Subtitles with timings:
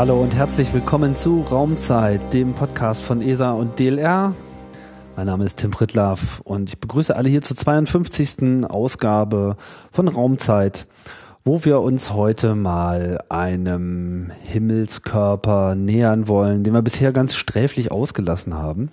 [0.00, 4.34] Hallo und herzlich willkommen zu Raumzeit, dem Podcast von ESA und DLR.
[5.14, 8.64] Mein Name ist Tim Pritlaff und ich begrüße alle hier zur 52.
[8.66, 9.58] Ausgabe
[9.92, 10.86] von Raumzeit,
[11.44, 18.54] wo wir uns heute mal einem Himmelskörper nähern wollen, den wir bisher ganz sträflich ausgelassen
[18.54, 18.88] haben.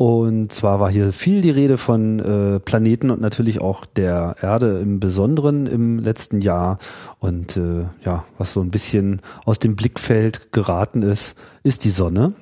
[0.00, 4.80] Und zwar war hier viel die Rede von äh, Planeten und natürlich auch der Erde
[4.80, 6.78] im Besonderen im letzten Jahr.
[7.18, 12.32] Und äh, ja, was so ein bisschen aus dem Blickfeld geraten ist, ist die Sonne.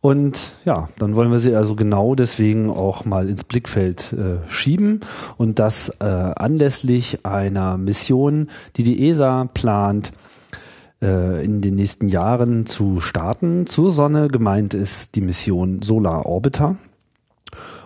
[0.00, 5.02] Und ja, dann wollen wir sie also genau deswegen auch mal ins Blickfeld äh, schieben
[5.36, 10.10] und das äh, anlässlich einer Mission, die die ESA plant,
[11.02, 13.66] äh, in den nächsten Jahren zu starten.
[13.66, 16.76] Zur Sonne gemeint ist die Mission Solar Orbiter.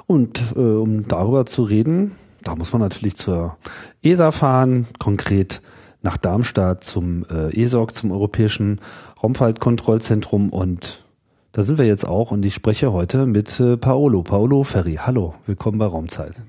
[0.07, 3.57] Und äh, um darüber zu reden, da muss man natürlich zur
[4.03, 5.63] ESA fahren, konkret
[6.03, 8.81] nach Darmstadt zum äh, ESOC, zum Europäischen
[9.23, 11.05] Raumfahrtkontrollzentrum und
[11.53, 14.99] da sind wir jetzt auch und ich spreche heute mit äh, Paolo, Paolo Ferri.
[15.01, 16.41] Hallo, willkommen bei Raumzeit.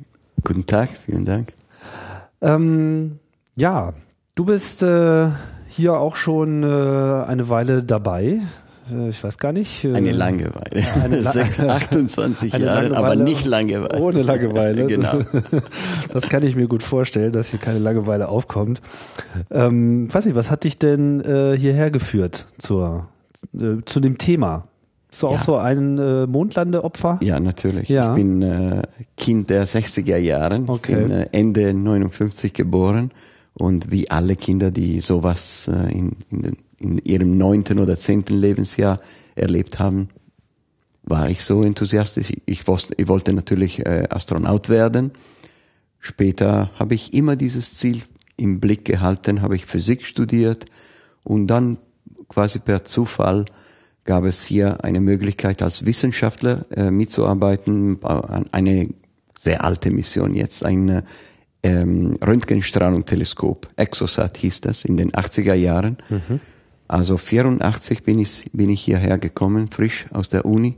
[0.44, 1.54] Guten Tag, vielen Dank.
[2.39, 3.20] Ähm,
[3.56, 3.94] ja,
[4.36, 5.30] du bist äh,
[5.72, 8.39] hier auch schon äh, eine Weile dabei.
[8.91, 9.83] Äh, ich weiß gar nicht.
[9.86, 10.83] Äh, eine Langeweile.
[11.03, 11.31] Eine La
[11.75, 14.02] 28 eine Jahre, aber nicht Langeweile.
[14.02, 14.88] Ohne Langeweile.
[14.88, 15.19] genau.
[16.11, 18.81] Das kann ich mir gut vorstellen, dass hier keine Langeweile aufkommt.
[19.49, 23.08] Ähm, weiß nicht, was hat dich denn äh, hierher geführt zur,
[23.86, 24.67] zu dem Thema?
[25.10, 25.33] Bist du ja.
[25.33, 27.20] auch so ein äh, Mondlandeopfer?
[27.21, 27.89] Ja, natürlich.
[27.89, 28.15] Ja.
[28.15, 28.81] Ich bin
[29.17, 30.64] Kind der 60er Jahre.
[30.67, 30.93] Okay.
[30.93, 33.11] Ich bin Ende 59 geboren
[33.54, 38.36] und wie alle Kinder, die sowas äh, in, in, den, in ihrem neunten oder zehnten
[38.36, 39.00] Lebensjahr
[39.36, 40.10] erlebt haben,
[41.04, 42.32] war ich so enthusiastisch.
[42.45, 45.11] Ich, wusste, ich wollte natürlich äh, Astronaut werden.
[46.00, 48.02] Später habe ich immer dieses Ziel
[48.38, 50.66] im Blick gehalten, habe ich Physik studiert
[51.23, 51.78] und dann
[52.28, 53.45] quasi per Zufall
[54.04, 58.00] gab es hier eine Möglichkeit als Wissenschaftler äh, mitzuarbeiten,
[58.52, 58.90] eine
[59.38, 61.04] sehr alte Mission jetzt, eine
[61.64, 63.67] ähm, Röntgenstrahlung-Teleskop.
[63.76, 65.98] Exosat hieß das in den 80er Jahren.
[66.10, 66.39] Mhm.
[66.88, 70.77] Also 84 bin ich, bin ich hierher gekommen, frisch aus der Uni.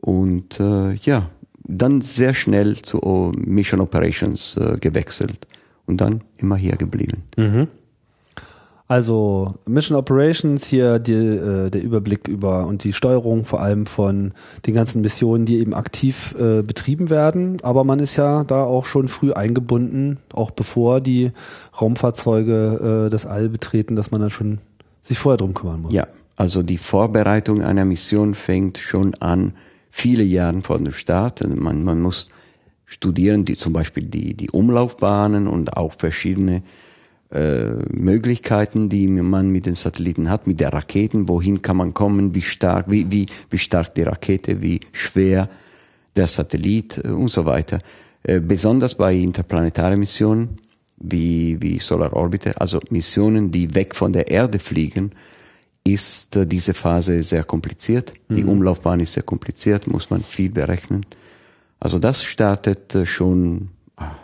[0.00, 1.30] Und äh, ja,
[1.64, 5.46] dann sehr schnell zu Mission Operations äh, gewechselt
[5.86, 7.22] und dann immer hier geblieben.
[7.36, 7.68] Mhm.
[8.86, 14.32] Also Mission Operations hier die, äh, der Überblick über und die Steuerung vor allem von
[14.66, 17.56] den ganzen Missionen, die eben aktiv äh, betrieben werden.
[17.62, 21.32] Aber man ist ja da auch schon früh eingebunden, auch bevor die
[21.80, 24.58] Raumfahrzeuge äh, das All betreten, dass man dann schon
[25.00, 25.92] sich vorher drum kümmern muss.
[25.94, 26.06] Ja,
[26.36, 29.54] also die Vorbereitung einer Mission fängt schon an
[29.90, 31.40] viele Jahre vor dem Start.
[31.40, 32.28] Also man, man muss
[32.84, 36.62] studieren, die, zum Beispiel die, die Umlaufbahnen und auch verschiedene
[37.34, 42.34] äh, Möglichkeiten, die man mit den Satelliten hat, mit der Raketen, wohin kann man kommen,
[42.34, 45.48] wie stark, wie, wie, wie stark die Rakete, wie schwer
[46.14, 47.78] der Satellit äh, und so weiter.
[48.22, 50.56] Äh, besonders bei interplanetaren Missionen
[50.96, 55.10] wie, wie Solar Orbiter, also Missionen, die weg von der Erde fliegen,
[55.82, 58.12] ist diese Phase sehr kompliziert.
[58.28, 58.36] Mhm.
[58.36, 61.04] Die Umlaufbahn ist sehr kompliziert, muss man viel berechnen.
[61.80, 63.70] Also das startet schon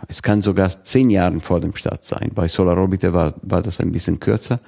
[0.09, 2.33] es kann sogar zehn Jahre vor dem Start sein.
[2.35, 4.61] Bei Solar Orbiter war, war das ein bisschen kürzer.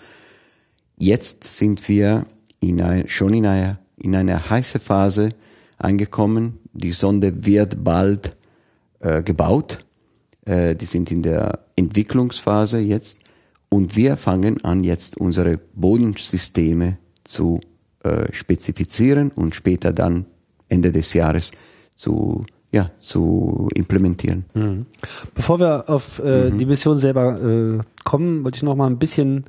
[0.97, 2.27] Jetzt sind wir
[2.61, 5.31] in ein, schon in einer, in einer heißen Phase
[5.79, 6.61] angekommen.
[6.73, 8.37] Die Sonde wird bald
[9.00, 9.79] äh, gebaut.
[10.44, 13.19] Äh, die sind in der Entwicklungsphase jetzt.
[13.69, 17.61] Und wir fangen an, jetzt unsere Bodensysteme zu
[18.05, 20.26] äh, spezifizieren und später dann
[20.69, 21.50] Ende des Jahres
[21.97, 22.43] zu
[22.73, 24.47] ja, zu implementieren.
[24.55, 24.87] Mhm.
[25.35, 26.59] Bevor wir auf äh, mhm.
[26.59, 29.45] die Mission selber äh, kommen, wollte ich noch mal ein bisschen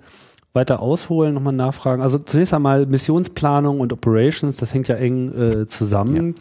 [0.52, 2.04] weiter ausholen, nochmal nachfragen.
[2.04, 6.36] Also zunächst einmal Missionsplanung und Operations, das hängt ja eng äh, zusammen.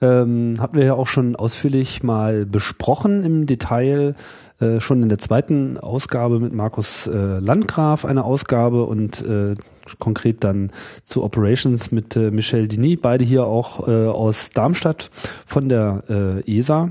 [0.00, 0.22] Ja.
[0.22, 4.14] Ähm, hatten wir ja auch schon ausführlich mal besprochen im Detail,
[4.58, 9.56] äh, schon in der zweiten Ausgabe mit Markus äh, Landgraf eine Ausgabe und äh,
[9.98, 10.70] konkret dann
[11.04, 15.10] zu Operations mit äh, Michel Dini, beide hier auch äh, aus Darmstadt
[15.46, 16.90] von der äh, ESA.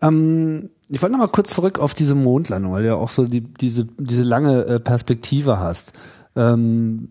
[0.00, 3.24] Ähm, ich wollte noch mal kurz zurück auf diese Mondlandung, weil du ja auch so
[3.24, 5.92] die, diese, diese lange äh, Perspektive hast.
[6.36, 7.08] Ähm,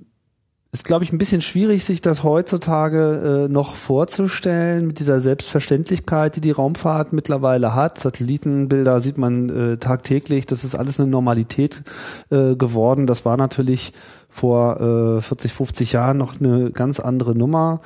[0.74, 6.38] ist, glaube ich, ein bisschen schwierig, sich das heutzutage äh, noch vorzustellen mit dieser Selbstverständlichkeit,
[6.38, 7.98] die die Raumfahrt mittlerweile hat.
[8.00, 10.46] Satellitenbilder sieht man äh, tagtäglich.
[10.46, 11.84] Das ist alles eine Normalität
[12.30, 13.06] äh, geworden.
[13.06, 13.92] Das war natürlich
[14.32, 17.82] vor äh, 40, 50 Jahren noch eine ganz andere Nummer.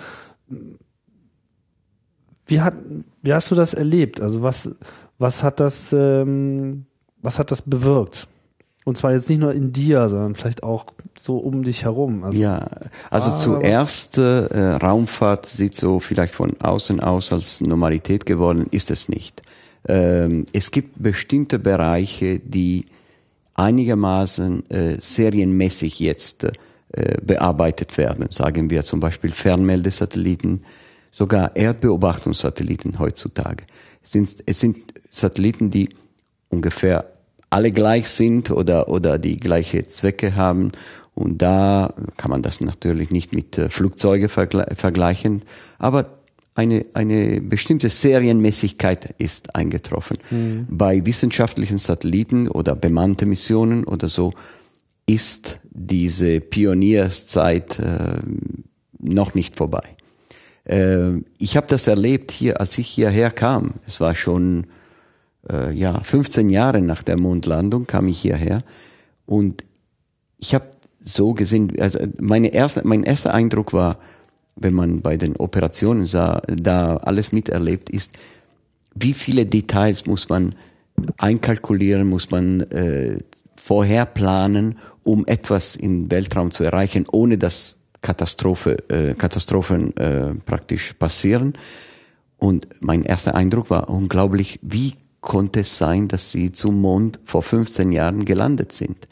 [2.46, 2.76] Wie, hat,
[3.24, 4.22] wie hast du das erlebt?
[4.22, 4.74] Also was,
[5.18, 6.86] was hat das, ähm,
[7.22, 8.28] was hat das bewirkt?
[8.86, 10.86] Und zwar jetzt nicht nur in dir, sondern vielleicht auch
[11.18, 12.24] so um dich herum.
[12.24, 12.68] Also ja,
[13.10, 19.10] also zuerst äh, Raumfahrt sieht so vielleicht von außen aus als Normalität geworden, ist es
[19.10, 19.42] nicht.
[19.88, 22.86] Ähm, es gibt bestimmte Bereiche, die
[23.56, 28.28] einigermaßen äh, serienmäßig jetzt äh, bearbeitet werden.
[28.30, 30.64] Sagen wir zum Beispiel Fernmeldesatelliten,
[31.12, 33.64] sogar Erdbeobachtungssatelliten heutzutage.
[34.04, 35.90] Es sind, es sind Satelliten, die
[36.50, 37.06] ungefähr
[37.50, 40.74] alle gleich sind oder, oder die gleiche Zwecke haben.
[41.14, 45.44] Und da kann man das natürlich nicht mit äh, Flugzeuge vergleichen,
[45.80, 46.20] aber
[46.56, 50.18] eine, eine bestimmte Serienmäßigkeit ist eingetroffen.
[50.32, 50.68] Mhm.
[50.70, 54.32] Bei wissenschaftlichen Satelliten oder bemannte Missionen oder so
[55.06, 58.20] ist diese Pionierszeit äh,
[58.98, 59.84] noch nicht vorbei.
[60.64, 63.76] Äh, ich habe das erlebt hier, als ich hierher kam.
[63.86, 64.68] Es war schon
[65.50, 68.64] äh, ja, 15 Jahre nach der Mondlandung kam ich hierher
[69.26, 69.64] und
[70.38, 70.66] ich habe
[71.02, 74.00] so gesehen, also meine erste, mein erster Eindruck war,
[74.56, 78.18] wenn man bei den Operationen sah, da alles miterlebt ist,
[78.94, 80.56] wie viele Details muss man
[81.18, 83.18] einkalkulieren, muss man äh,
[83.56, 90.94] vorher planen, um etwas im Weltraum zu erreichen, ohne dass Katastrophe, äh, Katastrophen äh, praktisch
[90.94, 91.54] passieren.
[92.38, 97.42] Und mein erster Eindruck war unglaublich, wie konnte es sein, dass sie zum Mond vor
[97.42, 99.08] 15 Jahren gelandet sind.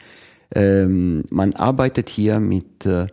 [0.54, 3.06] Ähm, man arbeitet hier mit äh,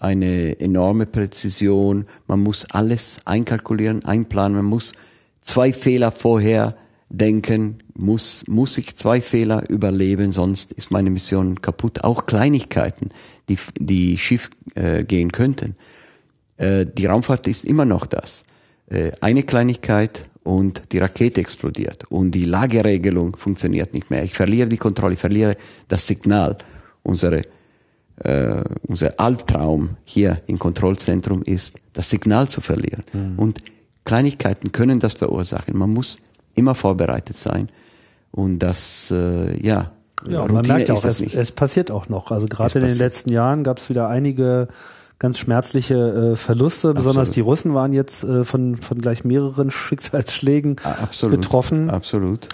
[0.00, 2.06] einer enorme Präzision.
[2.26, 4.56] Man muss alles einkalkulieren, einplanen.
[4.56, 4.94] Man muss
[5.42, 6.76] zwei Fehler vorher
[7.10, 7.82] denken.
[7.94, 12.02] Muss, muss ich zwei Fehler überleben, sonst ist meine Mission kaputt.
[12.02, 13.10] Auch Kleinigkeiten,
[13.48, 15.76] die, die schief äh, gehen könnten.
[16.56, 18.44] Äh, die Raumfahrt ist immer noch das.
[18.88, 24.24] Äh, eine Kleinigkeit und die Rakete explodiert und die Lageregelung funktioniert nicht mehr.
[24.24, 25.56] Ich verliere die Kontrolle, ich verliere
[25.88, 26.56] das Signal.
[27.02, 27.42] Unsere,
[28.20, 33.02] äh, unser Albtraum hier im Kontrollzentrum ist, das Signal zu verlieren.
[33.12, 33.38] Mhm.
[33.38, 33.60] Und
[34.04, 35.76] Kleinigkeiten können das verursachen.
[35.76, 36.18] Man muss
[36.54, 37.68] immer vorbereitet sein.
[38.30, 39.92] Und das, äh, ja,
[40.26, 42.30] ja, Routine man merkt ja auch, es, es, passiert auch noch.
[42.30, 44.68] Also gerade in den letzten Jahren gab es wieder einige
[45.18, 45.94] ganz schmerzliche
[46.32, 46.88] äh, Verluste.
[46.88, 46.96] Absolut.
[46.96, 51.40] Besonders die Russen waren jetzt äh, von, von gleich mehreren Schicksalsschlägen Absolut.
[51.40, 51.90] betroffen.
[51.90, 52.48] Absolut.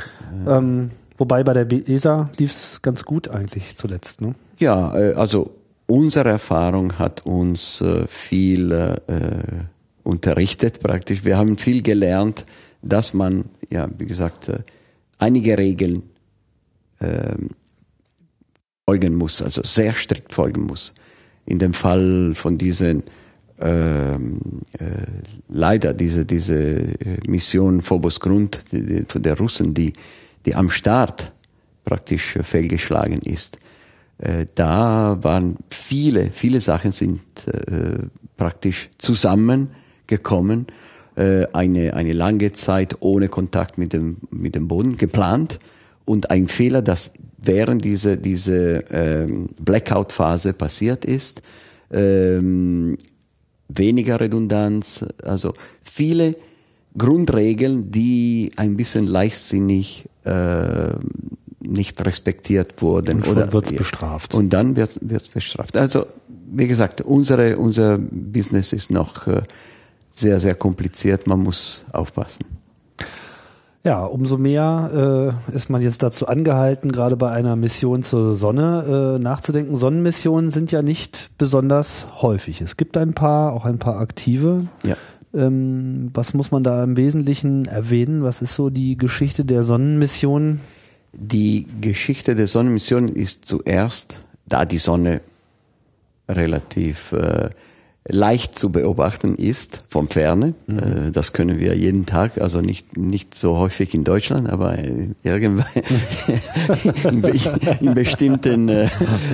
[0.46, 4.20] Ähm, wobei bei der ESA lief es ganz gut eigentlich zuletzt.
[4.20, 4.34] Ne?
[4.58, 5.54] Ja, äh, also
[5.86, 8.96] unsere Erfahrung hat uns äh, viel äh,
[10.02, 11.24] unterrichtet praktisch.
[11.24, 12.44] Wir haben viel gelernt,
[12.82, 14.60] dass man, ja, wie gesagt, äh,
[15.18, 16.02] einige Regeln
[17.00, 17.36] äh,
[18.84, 20.94] folgen muss, also sehr strikt folgen muss
[21.46, 23.04] in dem Fall von diesen
[23.58, 24.40] ähm,
[24.78, 24.84] äh,
[25.48, 29.94] leider diese, diese äh, Mission Phobos Grund die, die, von der Russen, die,
[30.44, 31.32] die am Start
[31.84, 33.58] praktisch fehlgeschlagen ist.
[34.18, 37.98] Äh, da waren viele, viele Sachen sind äh,
[38.36, 40.66] praktisch zusammengekommen.
[41.16, 45.58] Äh, eine, eine lange Zeit ohne Kontakt mit dem, mit dem Boden geplant
[46.04, 51.42] und ein Fehler, das während diese, diese ähm, Blackout-Phase passiert ist.
[51.90, 52.98] Ähm,
[53.68, 56.36] weniger Redundanz, also viele
[56.96, 60.92] Grundregeln, die ein bisschen leichtsinnig äh,
[61.66, 63.18] nicht respektiert wurden.
[63.18, 64.34] Und oder wird es bestraft.
[64.34, 65.76] Und dann wird es bestraft.
[65.76, 66.06] Also
[66.48, 69.42] wie gesagt, unsere, unser Business ist noch äh,
[70.10, 71.26] sehr, sehr kompliziert.
[71.26, 72.44] Man muss aufpassen.
[73.84, 79.16] Ja, umso mehr äh, ist man jetzt dazu angehalten, gerade bei einer Mission zur Sonne
[79.16, 79.76] äh, nachzudenken.
[79.76, 82.60] Sonnenmissionen sind ja nicht besonders häufig.
[82.60, 84.66] Es gibt ein paar, auch ein paar aktive.
[84.82, 84.96] Ja.
[85.32, 88.24] Ähm, was muss man da im Wesentlichen erwähnen?
[88.24, 90.58] Was ist so die Geschichte der Sonnenmission?
[91.18, 95.22] Die Geschichte der Sonnenmission ist zuerst, da die Sonne
[96.28, 97.48] relativ äh,
[98.08, 100.54] leicht zu beobachten ist vom Ferne.
[100.66, 100.78] Mhm.
[100.78, 104.76] Äh, das können wir jeden Tag, also nicht, nicht so häufig in Deutschland, aber
[105.22, 105.66] irgendwann
[107.04, 107.22] in,
[107.80, 108.88] in, bestimmten äh,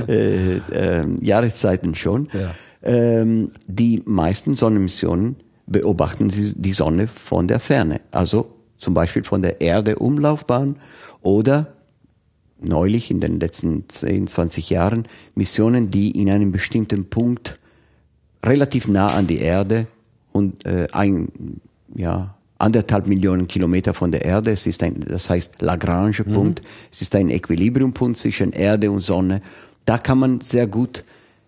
[0.09, 2.29] äh, äh, Jahreszeiten schon.
[2.33, 2.55] Ja.
[2.85, 5.37] Ähm, die meisten Sonnenmissionen
[5.67, 10.77] beobachten sie die Sonne von der Ferne, also zum Beispiel von der Erde-Umlaufbahn
[11.23, 11.75] oder
[12.61, 17.57] neulich in den letzten 10, 20 Jahren Missionen, die in einem bestimmten Punkt
[18.45, 19.87] relativ nah an die Erde
[20.33, 21.61] und äh, ein,
[21.95, 24.53] ja, anderthalb Millionen Kilometer von der Erde.
[24.53, 26.63] Es ist ein, das heißt Lagrange-Punkt.
[26.63, 26.69] Mhm.
[26.93, 29.43] Es ist ein Equilibriumpunkt zwischen Erde und Sonne.
[29.85, 31.03] Da kann man sehr gut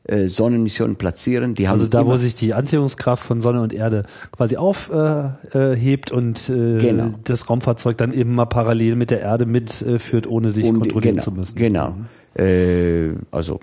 [0.05, 1.55] äh, Sonnenmissionen platzieren.
[1.55, 6.17] Die also da, wo sich die Anziehungskraft von Sonne und Erde quasi aufhebt äh, äh,
[6.17, 7.15] und äh, genau.
[7.25, 11.25] das Raumfahrzeug dann eben mal parallel mit der Erde mitführt, ohne sich und, kontrollieren genau,
[11.25, 11.57] zu müssen.
[11.57, 11.95] Genau.
[12.35, 13.61] Äh, also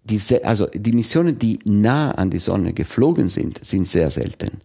[0.05, 4.61] die also die Missionen, die nah an die Sonne geflogen sind, sind sehr selten.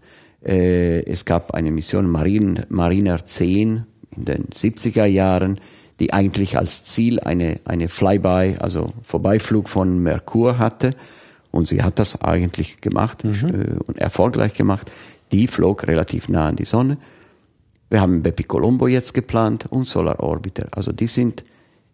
[0.45, 5.59] Äh, es gab eine Mission Marine, Mariner 10 in den 70er Jahren,
[5.99, 10.91] die eigentlich als Ziel eine, eine Flyby, also Vorbeiflug von Merkur hatte.
[11.51, 13.27] Und sie hat das eigentlich gemacht äh,
[13.85, 14.91] und erfolgreich gemacht.
[15.31, 16.97] Die flog relativ nah an die Sonne.
[17.89, 20.67] Wir haben Bepi Colombo jetzt geplant und Solar Orbiter.
[20.71, 21.43] Also die sind,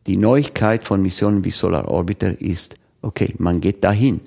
[0.05, 4.21] die Neuigkeit von Missionen wie Solar Orbiter ist, okay, man geht dahin.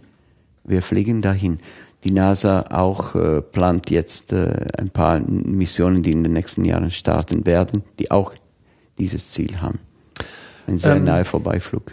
[0.64, 1.61] Wir fliegen dahin.
[2.04, 6.90] Die NASA auch äh, plant jetzt äh, ein paar Missionen, die in den nächsten Jahren
[6.90, 8.33] starten werden, die auch
[8.99, 9.78] dieses Ziel haben.
[10.66, 11.92] Ein sehr Ähm, naher Vorbeiflug.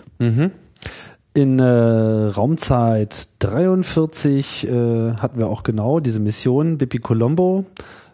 [1.33, 7.65] In äh, Raumzeit 43 äh, hatten wir auch genau diese Mission Bipi Colombo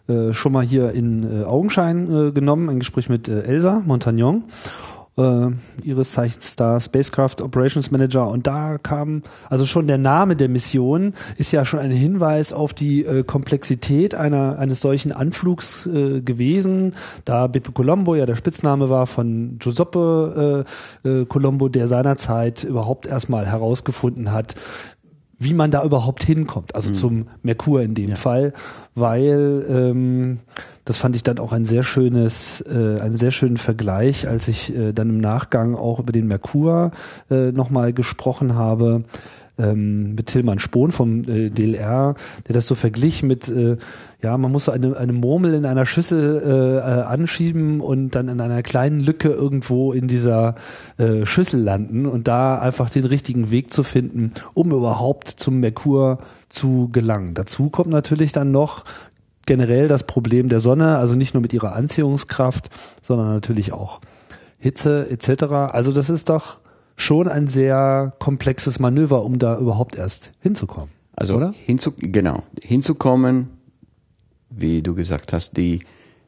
[0.08, 4.44] äh, schon mal hier in äh, Augenschein äh, genommen, ein Gespräch mit äh, Elsa Montagnon,
[5.16, 5.48] äh,
[5.82, 8.28] ihres Zeichens da Spacecraft Operations Manager.
[8.28, 12.74] Und da kam, also schon der Name der Mission ist ja schon ein Hinweis auf
[12.74, 16.94] die äh, Komplexität einer, eines solchen Anflugs äh, gewesen,
[17.24, 20.64] da Beppe Colombo ja der Spitzname war von Giuseppe
[21.04, 24.54] äh, äh, Colombo, der seinerzeit überhaupt erstmal herausgefunden hat,
[25.44, 28.52] wie man da überhaupt hinkommt, also zum Merkur in dem Fall,
[28.94, 30.38] weil ähm,
[30.84, 34.74] das fand ich dann auch ein sehr schönes, äh, einen sehr schönen Vergleich, als ich
[34.76, 36.90] äh, dann im Nachgang auch über den Merkur
[37.30, 39.04] äh, nochmal gesprochen habe
[39.58, 42.14] ähm, mit Tillmann Spohn vom äh, DLR,
[42.46, 43.76] der das so verglich mit, äh,
[44.22, 48.28] ja, man muss so eine, eine Murmel in einer Schüssel äh, äh, anschieben und dann
[48.28, 50.54] in einer kleinen Lücke irgendwo in dieser
[50.98, 56.18] äh, Schüssel landen und da einfach den richtigen Weg zu finden, um überhaupt zum Merkur
[56.48, 57.34] zu gelangen.
[57.34, 58.84] Dazu kommt natürlich dann noch
[59.46, 62.70] generell das Problem der Sonne, also nicht nur mit ihrer Anziehungskraft,
[63.02, 64.00] sondern natürlich auch
[64.58, 65.44] Hitze etc.
[65.72, 66.58] Also das ist doch
[66.96, 70.90] schon ein sehr komplexes Manöver, um da überhaupt erst hinzukommen.
[71.16, 71.52] Also oder?
[71.64, 73.48] Hinzu, genau, hinzukommen,
[74.50, 75.80] wie du gesagt hast, die,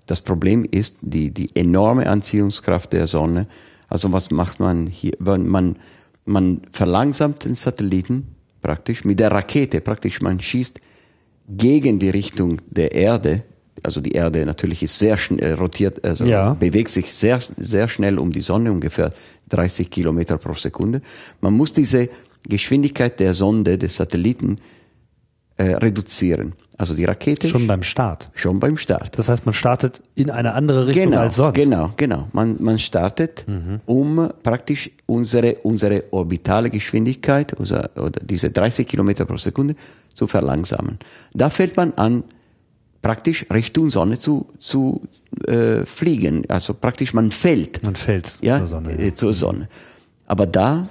[0.06, 3.46] das Problem ist die, die enorme Anziehungskraft der Sonne.
[3.88, 5.12] Also was macht man hier?
[5.18, 5.76] Wenn Man,
[6.24, 8.28] man verlangsamt den Satelliten
[8.62, 10.80] praktisch mit der Rakete, praktisch man schießt
[11.48, 13.42] gegen die Richtung der Erde.
[13.82, 16.54] Also die Erde natürlich ist sehr schnell rotiert, also Ja.
[16.54, 19.10] bewegt sich sehr, sehr schnell um die Sonne, ungefähr
[19.48, 21.00] 30 Kilometer pro Sekunde.
[21.40, 22.08] Man muss diese
[22.48, 24.56] Geschwindigkeit der Sonde, des Satelliten,
[25.56, 26.54] äh, reduzieren.
[26.78, 28.28] Also die Rakete Schon beim Start.
[28.34, 29.18] schon beim Start.
[29.18, 31.54] Das heißt, man startet in eine andere Richtung Genau, als sonst.
[31.54, 32.28] genau, genau.
[32.32, 33.46] Man, man startet,
[33.86, 39.74] um praktisch unsere, unsere orbitale Geschwindigkeit, unser, oder diese 30 Kilometer pro Sekunde,
[40.12, 40.98] zu verlangsamen.
[41.32, 42.24] Da fällt man an,
[43.02, 45.02] praktisch Richtung Sonne zu, zu
[45.46, 46.44] äh, fliegen.
[46.48, 48.98] Also praktisch man fällt Man fällt ja, zur Sonne.
[48.98, 49.68] äh, zur Sonne.
[50.26, 50.88] Aber da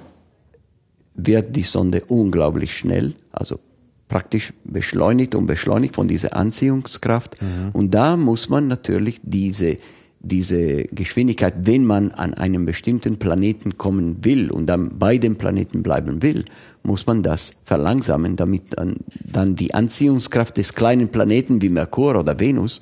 [1.16, 3.60] wird die Sonde unglaublich schnell, also
[4.08, 7.38] praktisch beschleunigt und beschleunigt von dieser Anziehungskraft.
[7.74, 9.78] Und da muss man natürlich diese,
[10.26, 15.84] diese Geschwindigkeit, wenn man an einem bestimmten Planeten kommen will und dann bei dem Planeten
[15.84, 16.46] bleiben will,
[16.84, 22.40] muss man das verlangsamen, damit dann, dann die Anziehungskraft des kleinen Planeten wie Merkur oder
[22.40, 22.80] Venus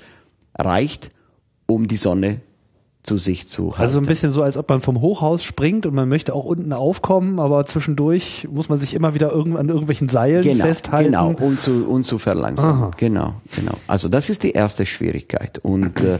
[0.57, 1.09] reicht,
[1.65, 2.41] um die Sonne
[3.03, 3.81] zu sich zu halten.
[3.81, 6.45] Also so ein bisschen so, als ob man vom Hochhaus springt und man möchte auch
[6.45, 11.11] unten aufkommen, aber zwischendurch muss man sich immer wieder irgend an irgendwelchen Seilen genau, festhalten.
[11.11, 12.83] Genau, und zu, und zu verlangsamen.
[12.83, 12.91] Aha.
[12.95, 13.73] Genau, genau.
[13.87, 15.59] Also das ist die erste Schwierigkeit.
[15.59, 16.19] Und äh,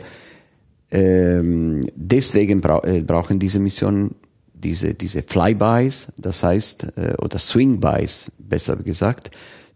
[0.94, 4.16] ähm, deswegen brau äh, brauchen diese Missionen
[4.54, 9.32] diese, diese Flybys, das heißt, äh, oder Swingbys, besser gesagt,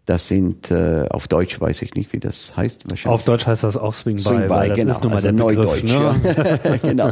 [0.06, 2.84] Das sind, äh, auf Deutsch weiß ich nicht, wie das heißt.
[2.90, 3.14] Wahrscheinlich.
[3.14, 4.92] Auf Deutsch heißt das auch Swing by, Swing by weil das genau.
[4.92, 5.84] ist nun mal also der Begriff, Neudeutsch.
[5.84, 6.60] ne?
[6.64, 6.76] Ja.
[6.82, 7.10] genau.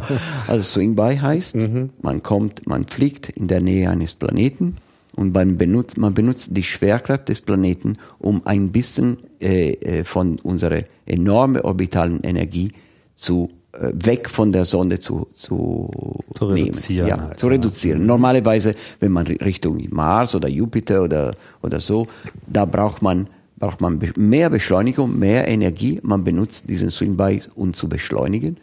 [0.48, 1.90] Also Swing by heißt, Mhm.
[2.00, 4.76] man kommt, man fliegt in der Nähe eines Planeten
[5.14, 10.38] und man benutzt, man benutzt die Schwerkraft des Planeten, um ein bisschen äh, äh, von
[10.38, 12.72] unserer enormen orbitalen Energie
[13.14, 13.48] zu
[13.92, 15.90] weg von der Sonde zu, zu,
[16.34, 16.68] Zu nehmen.
[16.68, 17.52] reduzieren Ja, halt, zu ja.
[17.52, 18.06] reduzieren.
[18.06, 22.06] Normalerweise, wenn man ri- Richtung Mars oder Jupiter oder, oder so,
[22.46, 23.28] da braucht man,
[23.58, 25.98] braucht man mehr Beschleunigung, mehr Energie.
[26.02, 28.56] Man benutzt diesen Swing by, um zu beschleunigen.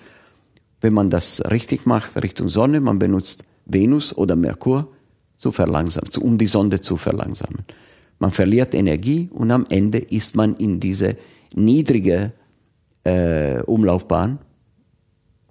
[0.82, 4.88] Wenn man das richtig macht, Richtung Sonne, man benutzt Venus oder Merkur
[5.38, 7.64] zu verlangsamen, zu- um die Sonde zu verlangsamen.
[8.20, 11.16] Man verliert Energie und am Ende ist man in diese
[11.56, 12.32] niedrige
[13.04, 14.40] äh, Umlaufbahn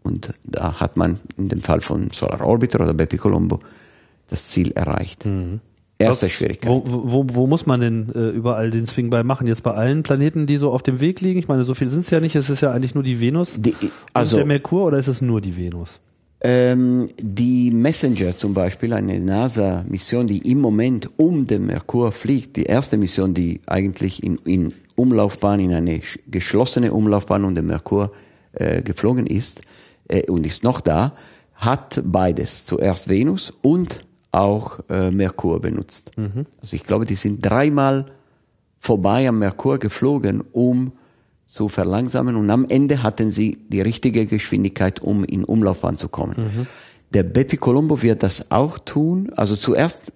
[0.03, 3.59] und da hat man in dem Fall von Solar Orbiter oder Bepi Colombo
[4.29, 5.25] das Ziel erreicht.
[5.99, 6.69] Erste Was- Schwierigkeit.
[6.71, 9.47] Wo, wo, wo muss man denn äh, überall den Swing by machen?
[9.47, 11.39] Jetzt bei allen Planeten, die so auf dem Weg liegen?
[11.39, 12.35] Ich meine, so viel sind es ja nicht.
[12.35, 13.75] Es ist ja eigentlich nur die Venus Die,
[14.13, 16.01] also und der Merkur oder ist es nur die Venus?
[16.45, 22.65] ähm, die Messenger zum Beispiel, eine NASA-Mission, die im Moment um den Merkur fliegt, die
[22.65, 28.11] erste Mission, die eigentlich in, in Umlaufbahn, in eine sch- geschlossene Umlaufbahn um den Merkur
[28.55, 29.63] äh, geflogen ist
[30.13, 31.13] äh, und ist noch da,
[31.55, 34.01] hat beides, zuerst Venus und
[34.33, 36.11] auch äh, Merkur benutzt.
[36.61, 38.07] Also ich glaube, die sind dreimal
[38.79, 40.93] vorbei am Merkur geflogen, um
[41.47, 42.37] zu verlangsamen.
[42.37, 46.35] Und am Ende hatten sie die richtige Geschwindigkeit, um in Umlaufbahn zu kommen.
[47.11, 50.13] Der Bepi Colombo wird das auch tun, also zuerst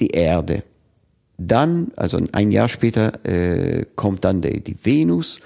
[0.00, 0.62] die Erde,
[1.36, 5.40] dann, also ein Jahr später äh, kommt dann die, die Venus.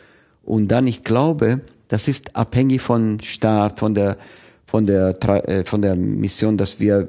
[0.44, 1.61] Und dann, ich glaube,
[1.94, 4.16] das ist abhängig von Start, von der,
[4.66, 5.14] von der,
[5.48, 7.09] äh, von der Mission, dass wir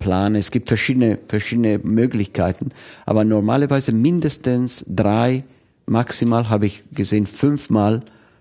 [0.00, 0.34] planen.
[0.34, 2.70] Es gibt verschiedene, verschiedene Möglichkeiten,
[3.06, 5.44] aber normalerweise mindestens drei,
[5.86, 8.00] maximal habe ich gesehen, fünfmal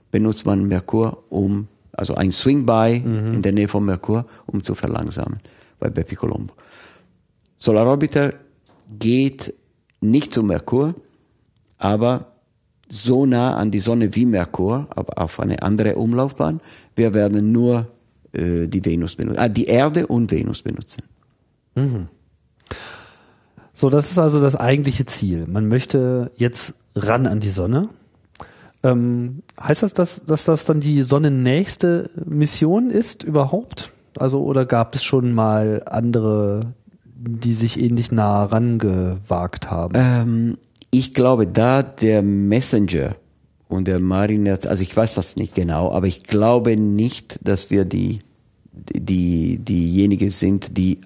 [0.10, 4.74] benutzt man Merkur, um, also ein Swing by in der Nähe von Merkur, um zu
[4.74, 5.42] verlangsamen
[5.80, 6.56] bei Bepi Colombo.
[7.60, 8.34] Solar Orbiter
[8.98, 9.54] geht
[10.00, 10.96] nicht zu Merkur,
[11.78, 12.31] aber
[12.92, 16.62] so nah an die Sonne wie Merkur, aber auf eine andere Umlaufbahn.
[16.96, 17.88] Wir werden nur
[18.34, 21.04] äh, die Venus benutzen, ah, die Erde und Venus benutzen.
[23.74, 25.48] So, das ist also das eigentliche Ziel.
[25.48, 27.90] Man möchte jetzt ran an die Sonne.
[28.84, 33.94] Ähm, heißt das, dass, dass das dann die sonnennächste Mission ist überhaupt?
[34.18, 36.74] Also, oder gab es schon mal andere,
[37.06, 39.94] die sich ähnlich nah rangewagt haben?
[39.96, 40.58] Ähm,
[40.92, 43.16] ich glaube, da der Messenger
[43.70, 47.86] und der Mariner, also ich weiß das nicht genau, aber ich glaube nicht, dass wir
[47.86, 48.20] die,
[48.74, 51.00] die, diejenigen sind, die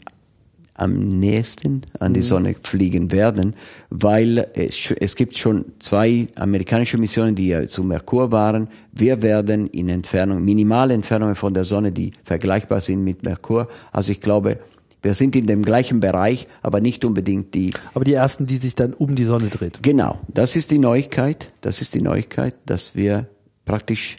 [0.78, 3.56] am nächsten an die Sonne fliegen werden,
[3.90, 8.68] weil es, es gibt schon zwei amerikanische Missionen, die ja zu Merkur waren.
[8.92, 13.70] Wir werden in Entfernung, minimale Entfernungen von der Sonne, die vergleichbar sind mit Merkur.
[13.94, 14.60] Also ich glaube,
[15.06, 18.76] wir sind in dem gleichen Bereich, aber nicht unbedingt die Aber die ersten, die sich
[18.76, 19.82] dann um die Sonne dreht.
[19.82, 21.48] Genau, das ist die Neuigkeit.
[21.62, 23.28] Das ist die Neuigkeit, dass wir
[23.66, 24.18] praktisch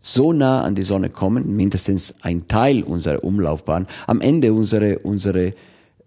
[0.00, 3.86] so nah an die Sonne kommen, mindestens ein Teil unserer Umlaufbahn.
[4.06, 5.54] Am Ende unsere, unsere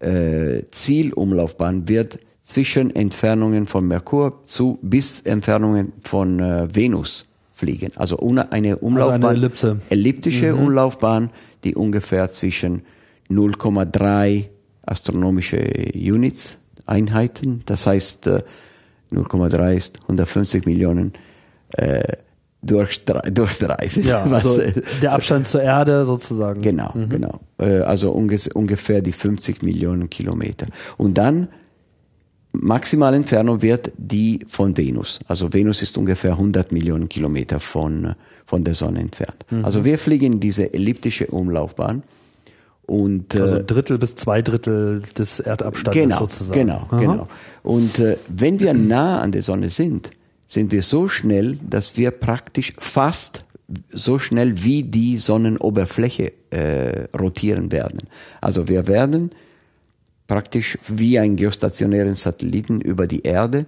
[0.00, 7.90] äh, Zielumlaufbahn wird zwischen Entfernungen von Merkur zu bis Entfernungen von äh, Venus fliegen.
[7.96, 9.80] Also una- eine Umlaufbahn, Ellipse.
[9.90, 11.30] elliptische Umlaufbahn,
[11.64, 12.82] die ungefähr zwischen
[13.30, 14.44] 0,3
[14.82, 15.58] astronomische
[15.94, 18.42] Units, Einheiten, das heißt äh,
[19.12, 21.12] 0,3 ist 150 Millionen
[21.72, 22.16] äh,
[22.62, 24.04] durch, durch 30.
[24.04, 26.62] Ja, also äh, der Abstand zur Erde sozusagen.
[26.62, 27.40] Genau, genau.
[27.58, 30.66] Äh, Also ungefähr die 50 Millionen Kilometer.
[30.96, 31.48] Und dann
[32.52, 35.20] maximale Entfernung wird die von Venus.
[35.28, 38.14] Also Venus ist ungefähr 100 Millionen Kilometer von,
[38.46, 39.44] von der Sonne entfernt.
[39.62, 42.02] Also wir fliegen in diese elliptische Umlaufbahn
[42.88, 46.58] und äh, Also ein Drittel bis zwei Drittel des Erdabstandes genau, sozusagen.
[46.58, 46.98] Genau, Aha.
[46.98, 47.28] genau.
[47.62, 50.10] Und äh, wenn wir nah an der Sonne sind,
[50.46, 53.44] sind wir so schnell, dass wir praktisch fast
[53.92, 58.00] so schnell wie die Sonnenoberfläche äh, rotieren werden.
[58.40, 59.32] Also wir werden
[60.26, 63.66] praktisch wie ein geostationären Satelliten über die Erde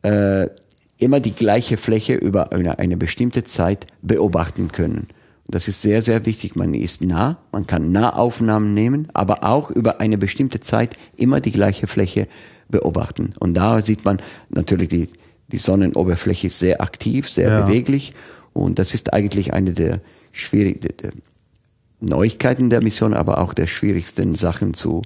[0.00, 0.48] äh,
[0.96, 5.08] immer die gleiche Fläche über eine, eine bestimmte Zeit beobachten können.
[5.50, 6.56] Das ist sehr, sehr wichtig.
[6.56, 11.52] Man ist nah, man kann Nahaufnahmen nehmen, aber auch über eine bestimmte Zeit immer die
[11.52, 12.28] gleiche Fläche
[12.68, 13.32] beobachten.
[13.40, 15.08] Und da sieht man natürlich, die,
[15.48, 17.62] die Sonnenoberfläche ist sehr aktiv, sehr Ja.
[17.62, 18.12] beweglich.
[18.52, 20.00] Und das ist eigentlich eine der
[20.52, 21.12] der
[22.00, 25.02] Neuigkeiten der Mission, aber auch der schwierigsten Sachen zu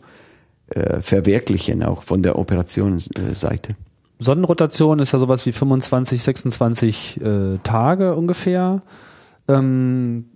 [0.68, 3.76] äh, verwirklichen, auch von der Operationsseite.
[4.18, 8.82] Sonnenrotation ist ja sowas wie 25, 26 äh, Tage ungefähr.
[9.48, 10.26] Ähm,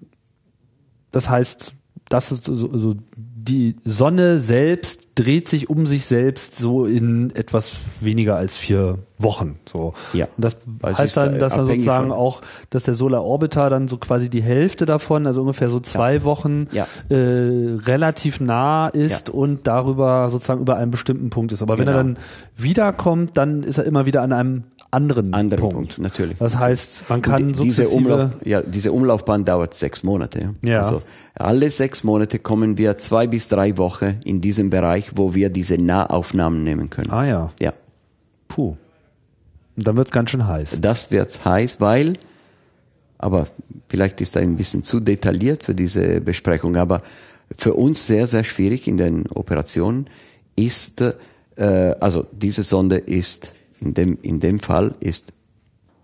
[1.12, 1.74] das heißt,
[2.08, 7.76] das ist so, so die Sonne selbst dreht sich um sich selbst so in etwas
[8.00, 9.60] weniger als vier Wochen.
[9.70, 9.94] So.
[10.12, 10.26] Ja.
[10.36, 10.56] Und das
[10.98, 14.84] heißt dann, dass dann sozusagen auch, dass der Solar Orbiter dann so quasi die Hälfte
[14.84, 16.24] davon, also ungefähr so zwei Ja.
[16.24, 16.86] Wochen, Ja.
[17.08, 19.34] äh, relativ nah ist Ja.
[19.34, 21.62] und darüber sozusagen über einen bestimmten Punkt ist.
[21.62, 22.14] Aber wenn er Genau.
[22.14, 22.18] dann
[22.56, 24.64] wiederkommt, dann ist er immer wieder an einem
[24.96, 25.74] anderen, Anderer Punkt.
[25.74, 26.36] Punkt, natürlich.
[26.38, 30.54] Das heißt, man kann Und die- diese, Umlauf, ja, diese Umlaufbahn dauert sechs Monate.
[30.62, 30.78] Ja.
[30.80, 31.02] Also
[31.34, 35.76] alle sechs Monate kommen wir zwei bis drei Wochen in diesem Bereich, wo wir diese
[35.76, 37.10] Nahaufnahmen nehmen können.
[37.10, 37.72] Ah ja, Ja,
[38.48, 38.76] puh.
[39.76, 40.78] Und dann wird's ganz schön heiß.
[40.80, 42.14] das wird heiß, weil,
[43.18, 43.46] aber
[43.88, 47.02] vielleicht ist das ein bisschen zu detailliert für diese Besprechung, aber
[47.56, 50.08] für uns sehr, sehr schwierig in den Operationen
[50.56, 51.02] ist,
[51.56, 51.62] äh,
[52.00, 55.32] also diese Sonde ist in dem, in dem Fall ist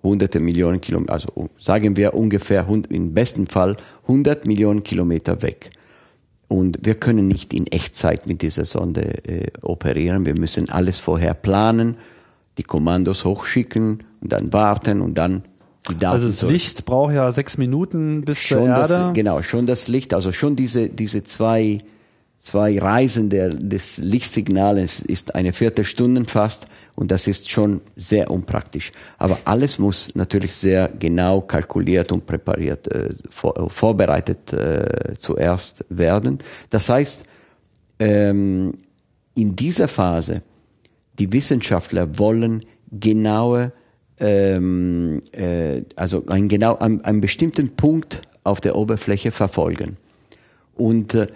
[0.03, 5.71] hunderte Millionen Kilometer, also sagen wir ungefähr, im besten Fall 100 Millionen Kilometer weg.
[6.49, 10.27] Und wir können nicht in Echtzeit mit dieser Sonde äh, operieren.
[10.27, 11.97] Wir müssen alles vorher planen,
[12.59, 15.45] die Kommandos hochschicken und dann warten und dann
[15.89, 16.53] die Daten Also das zurück.
[16.53, 18.89] Licht braucht ja sechs Minuten bis zur schon Erde.
[18.89, 21.79] das, genau, schon das Licht, also schon diese, diese zwei,
[22.43, 28.91] zwei Reisen der, des Lichtsignales ist eine Viertelstunde fast und das ist schon sehr unpraktisch.
[29.19, 36.39] Aber alles muss natürlich sehr genau kalkuliert und präpariert, äh, vor, vorbereitet äh, zuerst werden.
[36.71, 37.23] Das heißt,
[38.01, 38.75] ähm,
[39.37, 40.43] in dieser Phase,
[41.21, 43.73] die Wissenschaftler wollen genaue,
[44.19, 49.97] ähm, äh, also einen, genau, einen, einen bestimmten Punkt auf der Oberfläche verfolgen.
[50.75, 51.27] Und äh,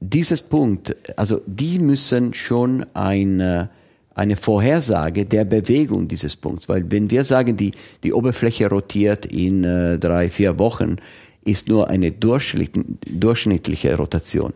[0.00, 3.70] dieses Punkt, also die müssen schon eine,
[4.14, 9.64] eine Vorhersage der Bewegung dieses Punkts, weil wenn wir sagen, die, die Oberfläche rotiert in
[9.64, 10.96] äh, drei, vier Wochen,
[11.44, 12.72] ist nur eine durchschnitt,
[13.06, 14.52] durchschnittliche Rotation.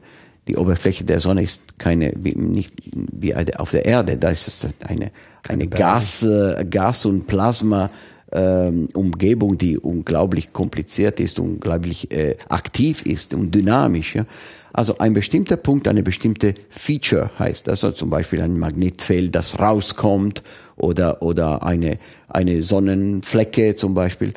[0.48, 4.66] Die Oberfläche der Sonne ist keine, wie, nicht wie auf der Erde, da ist es
[4.86, 5.10] eine,
[5.48, 7.90] eine Gas, äh, Gas- und Plasma,
[8.32, 14.16] ähm, Umgebung, die unglaublich kompliziert ist, unglaublich äh, aktiv ist und dynamisch.
[14.16, 14.26] Ja?
[14.72, 19.58] Also ein bestimmter Punkt, eine bestimmte Feature heißt das, also zum Beispiel ein Magnetfeld, das
[19.58, 20.42] rauskommt
[20.76, 24.32] oder, oder eine, eine Sonnenflecke zum Beispiel.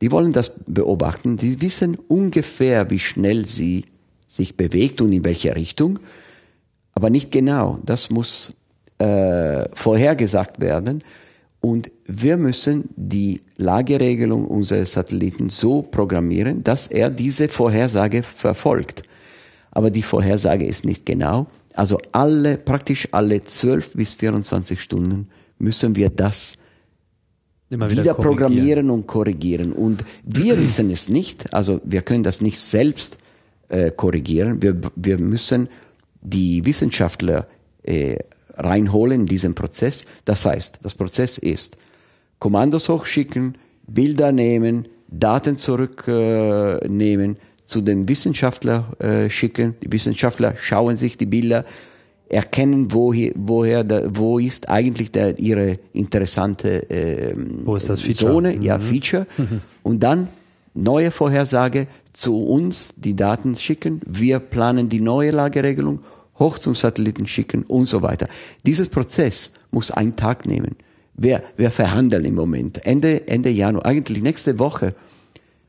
[0.00, 3.84] Die wollen das beobachten, die wissen ungefähr, wie schnell sie
[4.28, 5.98] sich bewegt und in welche Richtung,
[6.94, 7.78] aber nicht genau.
[7.84, 8.52] Das muss
[8.98, 11.02] äh, vorhergesagt werden.
[11.60, 19.04] Und wir müssen die Lageregelung unseres Satelliten so programmieren, dass er diese Vorhersage verfolgt.
[19.72, 21.46] Aber die Vorhersage ist nicht genau.
[21.74, 26.58] Also alle, praktisch alle 12 bis 24 Stunden müssen wir das
[27.70, 28.16] wieder, korrigieren.
[28.16, 29.72] programmieren und korrigieren.
[29.72, 33.16] Und wir wissen es nicht, also wir können das nicht selbst
[33.68, 34.60] äh, korrigieren.
[34.60, 35.68] Wir, wir müssen
[36.20, 37.46] die Wissenschaftler
[37.82, 38.16] äh,
[38.54, 40.04] reinholen in diesen Prozess.
[40.26, 41.78] Das heißt, das Prozess ist
[42.38, 43.56] Kommandos hochschicken,
[43.86, 47.38] Bilder nehmen, Daten zurücknehmen, äh,
[47.72, 49.74] zu den Wissenschaftler äh, schicken.
[49.82, 51.64] Die Wissenschaftler schauen sich die Bilder,
[52.28, 58.02] erkennen, wo, hier, woher, da, wo ist eigentlich der, ihre interessante ähm, Wo ist das
[58.02, 58.32] Feature?
[58.32, 59.26] Zone, ja, Feature.
[59.82, 60.28] Und dann
[60.74, 64.00] neue Vorhersage zu uns, die Daten schicken.
[64.06, 66.00] Wir planen die neue Lageregelung,
[66.38, 68.26] hoch zum Satelliten schicken und so weiter.
[68.66, 70.76] Dieses Prozess muss einen Tag nehmen.
[71.14, 72.86] Wir, wir verhandeln im Moment.
[72.86, 74.94] Ende, Ende Januar, eigentlich nächste Woche,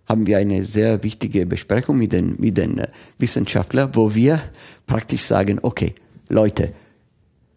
[0.06, 2.88] haben wir eine sehr wichtige Besprechung mit den, mit den äh,
[3.20, 4.42] Wissenschaftlern, wo wir
[4.86, 5.94] praktisch sagen, okay,
[6.30, 6.68] Leute,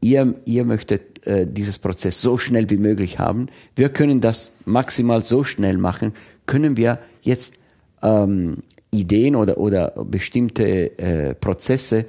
[0.00, 3.48] ihr, ihr möchtet äh, dieses Prozess so schnell wie möglich haben.
[3.74, 6.12] Wir können das maximal so schnell machen.
[6.46, 7.54] Können wir jetzt
[8.02, 12.06] ähm, Ideen oder, oder bestimmte äh, Prozesse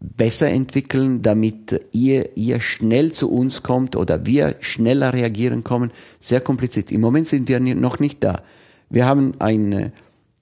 [0.00, 5.92] besser entwickeln, damit ihr, ihr schnell zu uns kommt oder wir schneller reagieren kommen.
[6.20, 6.90] Sehr kompliziert.
[6.90, 8.42] Im Moment sind wir noch nicht da.
[8.90, 9.92] Wir haben eine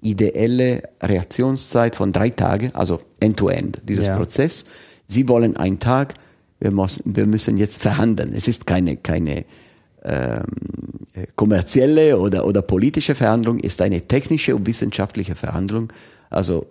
[0.01, 4.17] ideelle Reaktionszeit von drei Tagen, also end-to-end, dieses Ja.
[4.17, 4.65] Prozess.
[5.07, 6.15] Sie wollen einen Tag,
[6.61, 8.33] wir, müssen, wir müssen jetzt verhandeln.
[8.35, 9.45] Es ist keine, keine
[10.05, 10.45] ähm,
[11.37, 15.93] kommerzielle oder, oder politische Verhandlung, ist eine technische und wissenschaftliche Verhandlung.
[16.31, 16.67] Also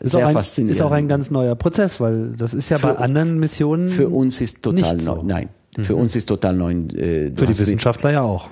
[0.00, 0.76] Ist sehr auch, ein, faszinierend.
[0.76, 4.08] ist auch ein ganz neuer Prozess, weil das ist ja Für- bei anderen Missionen Für
[4.08, 5.16] uns ist total Nicht so.
[5.16, 5.22] neu.
[5.22, 5.48] Nein,
[5.82, 6.72] für uns ist total neu.
[6.72, 8.48] Äh, für die Wissenschaftler ja auch.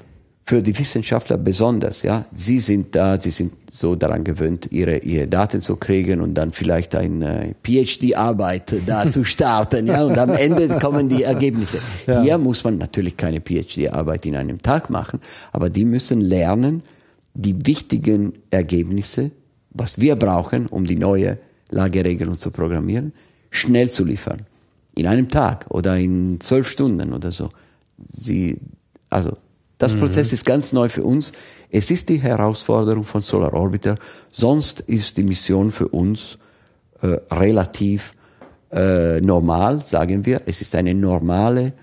[0.46, 2.26] Für die Wissenschaftler besonders, ja.
[2.35, 6.52] Sie sind da, sie sind so daran gewöhnt, ihre, ihre Daten zu kriegen und dann
[6.52, 10.04] vielleicht eine PhD-Arbeit da zu starten, ja.
[10.04, 11.78] Und am Ende kommen die Ergebnisse.
[12.07, 12.20] Ja.
[12.20, 15.18] Hier muss man natürlich keine PhD-Arbeit in einem Tag machen,
[15.52, 16.83] aber die müssen lernen,
[17.33, 19.30] die wichtigen Ergebnisse,
[19.70, 21.38] was wir brauchen, um die neue
[21.70, 23.14] Lageregelung zu programmieren,
[23.50, 24.42] schnell zu liefern.
[24.94, 27.48] In einem Tag oder in zwölf Stunden oder so.
[28.07, 28.59] Sie,
[29.09, 29.33] also,
[29.85, 30.01] das mhm.
[30.01, 31.33] Prozess ist ganz neu für uns.
[31.68, 33.97] Es ist die Herausforderung von Solar Orbiter.
[34.33, 36.38] Sonst ist die Mission für uns
[37.03, 38.14] äh, relativ
[38.73, 40.40] äh, normal, sagen wir.
[40.47, 41.75] Es ist eine normale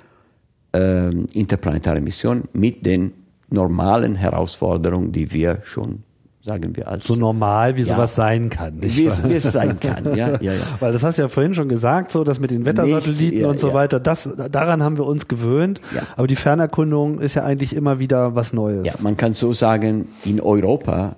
[0.74, 3.14] äh, interplanetare Mission mit den
[3.52, 6.02] normalen Herausforderungen, die wir schon
[6.44, 9.80] sagen wir als so normal wie ja, sowas sein kann, wie es, wie es sein
[9.80, 10.54] kann, ja, ja, ja.
[10.80, 13.48] Weil das hast du ja vorhin schon gesagt, so das mit den Wettersatelliten Nicht, ja,
[13.48, 13.74] und so ja.
[13.76, 16.02] weiter, das daran haben wir uns gewöhnt, ja.
[16.18, 18.88] aber die Fernerkundung ist ja eigentlich immer wieder was Neues.
[18.88, 21.16] Ja, man kann so sagen, in Europa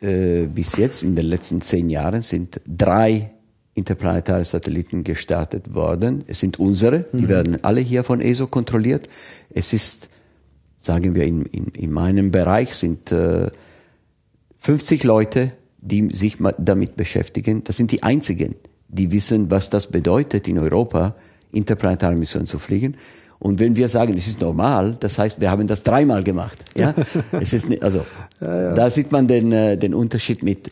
[0.00, 3.30] äh, bis jetzt in den letzten zehn Jahren sind drei
[3.74, 6.24] interplanetare Satelliten gestartet worden.
[6.26, 7.28] Es sind unsere, die mhm.
[7.28, 9.08] werden alle hier von ESO kontrolliert.
[9.48, 10.10] Es ist,
[10.76, 13.50] sagen wir, in, in, in meinem Bereich sind äh,
[14.60, 17.64] 50 Leute, die sich damit beschäftigen.
[17.64, 18.54] Das sind die einzigen,
[18.88, 21.16] die wissen, was das bedeutet, in Europa
[21.52, 22.96] interplanetare Missionen zu fliegen.
[23.38, 26.58] Und wenn wir sagen, es ist normal, das heißt, wir haben das dreimal gemacht.
[26.76, 26.94] Ja,
[27.32, 28.04] es ist nicht, also
[28.40, 28.74] ja, ja.
[28.74, 30.70] da sieht man den äh, den Unterschied mit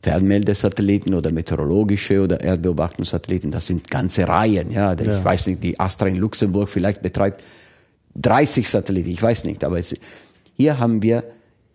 [0.00, 3.50] Fernmeldesatelliten oder meteorologische oder Erdbeobachtungssatelliten.
[3.50, 4.70] Das sind ganze Reihen.
[4.70, 5.18] Ja, ja.
[5.18, 7.42] ich weiß nicht, die Astra in Luxemburg vielleicht betreibt
[8.14, 9.10] 30 Satelliten.
[9.10, 9.94] Ich weiß nicht, aber es,
[10.56, 11.22] hier haben wir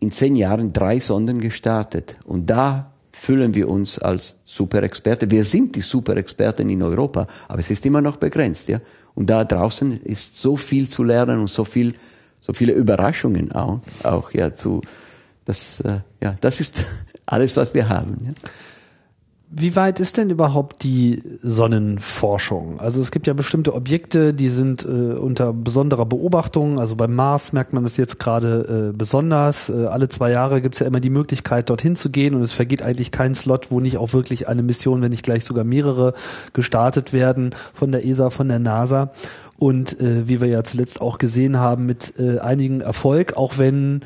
[0.02, 2.16] in zehn Jahren drei Sonden gestartet.
[2.26, 5.30] Und da fühlen wir uns als Superexperte.
[5.30, 8.82] Wir sind die Superexperten in Europa, aber es ist immer noch begrenzt, ja.
[9.14, 11.94] Und da draußen ist so viel zu lernen und so viel,
[12.40, 14.82] so viele Überraschungen auch, auch ja, zu,
[15.46, 16.86] das, äh, ja, das ist
[17.28, 18.26] alles, was wir haben.
[18.26, 18.32] Ja.
[19.54, 22.80] Wie weit ist denn überhaupt die Sonnenforschung?
[22.80, 26.80] Also es gibt ja bestimmte Objekte, die sind äh, unter besonderer Beobachtung.
[26.80, 29.70] Also beim Mars merkt man das jetzt gerade äh, besonders.
[29.70, 32.54] Äh, alle zwei Jahre gibt es ja immer die Möglichkeit, dorthin zu gehen und es
[32.54, 36.14] vergeht eigentlich kein Slot, wo nicht auch wirklich eine Mission, wenn nicht gleich sogar mehrere
[36.54, 39.12] gestartet werden von der ESA, von der NASA.
[39.62, 44.00] Und äh, wie wir ja zuletzt auch gesehen haben, mit äh, einigen Erfolg, auch wenn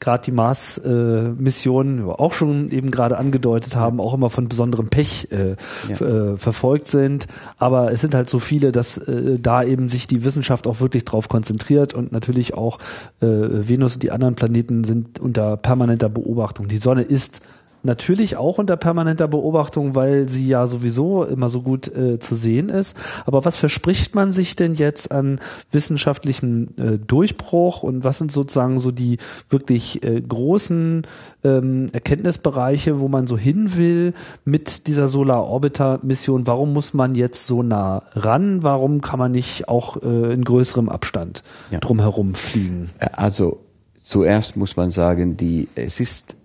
[0.00, 5.28] gerade die Mars-Missionen, äh, auch schon eben gerade angedeutet haben, auch immer von besonderem Pech
[5.30, 5.56] äh,
[5.88, 6.06] ja.
[6.06, 7.26] äh, verfolgt sind.
[7.58, 11.04] Aber es sind halt so viele, dass äh, da eben sich die Wissenschaft auch wirklich
[11.04, 12.78] drauf konzentriert und natürlich auch
[13.20, 16.68] äh, Venus und die anderen Planeten sind unter permanenter Beobachtung.
[16.68, 17.40] Die Sonne ist
[17.82, 22.68] natürlich auch unter permanenter Beobachtung, weil sie ja sowieso immer so gut äh, zu sehen
[22.68, 22.96] ist.
[23.26, 28.78] Aber was verspricht man sich denn jetzt an wissenschaftlichem äh, Durchbruch und was sind sozusagen
[28.78, 31.06] so die wirklich äh, großen
[31.44, 34.14] ähm, Erkenntnisbereiche, wo man so hin will
[34.44, 36.46] mit dieser Solar Orbiter Mission?
[36.46, 38.62] Warum muss man jetzt so nah ran?
[38.62, 41.78] Warum kann man nicht auch äh, in größerem Abstand ja.
[41.78, 42.90] drumherum fliegen?
[42.98, 43.60] Äh, also
[44.02, 46.36] zuerst muss man sagen, die es ist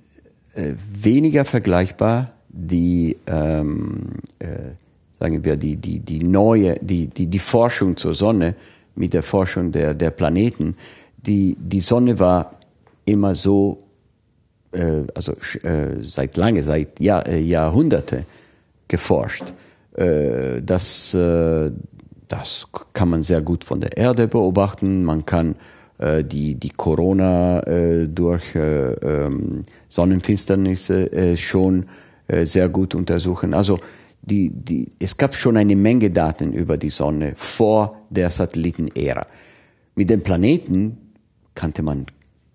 [0.53, 4.47] äh, weniger vergleichbar die, ähm, äh,
[5.19, 8.55] sagen wir, die, die, die neue, die, die, die Forschung zur Sonne
[8.95, 10.75] mit der Forschung der, der Planeten.
[11.17, 12.59] Die, die Sonne war
[13.05, 13.79] immer so,
[14.71, 18.25] äh, also äh, seit lange, seit Jahr, äh, Jahrhunderte
[18.87, 19.53] geforscht.
[19.93, 21.71] Äh, das, äh,
[22.27, 25.03] das kann man sehr gut von der Erde beobachten.
[25.03, 25.55] Man kann
[26.23, 31.85] die, die Corona äh, durch äh, ähm, Sonnenfinsternisse äh, schon
[32.27, 33.53] äh, sehr gut untersuchen.
[33.53, 33.79] Also
[34.21, 39.25] die, die, es gab schon eine Menge Daten über die Sonne vor der Satellitenära.
[39.95, 40.97] Mit den Planeten
[41.55, 42.05] kannte man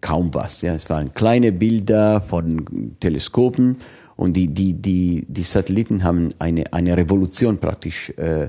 [0.00, 0.62] kaum was.
[0.62, 0.74] Ja.
[0.74, 3.76] Es waren kleine Bilder von Teleskopen
[4.16, 8.48] und die, die, die, die Satelliten haben eine, eine Revolution praktisch äh,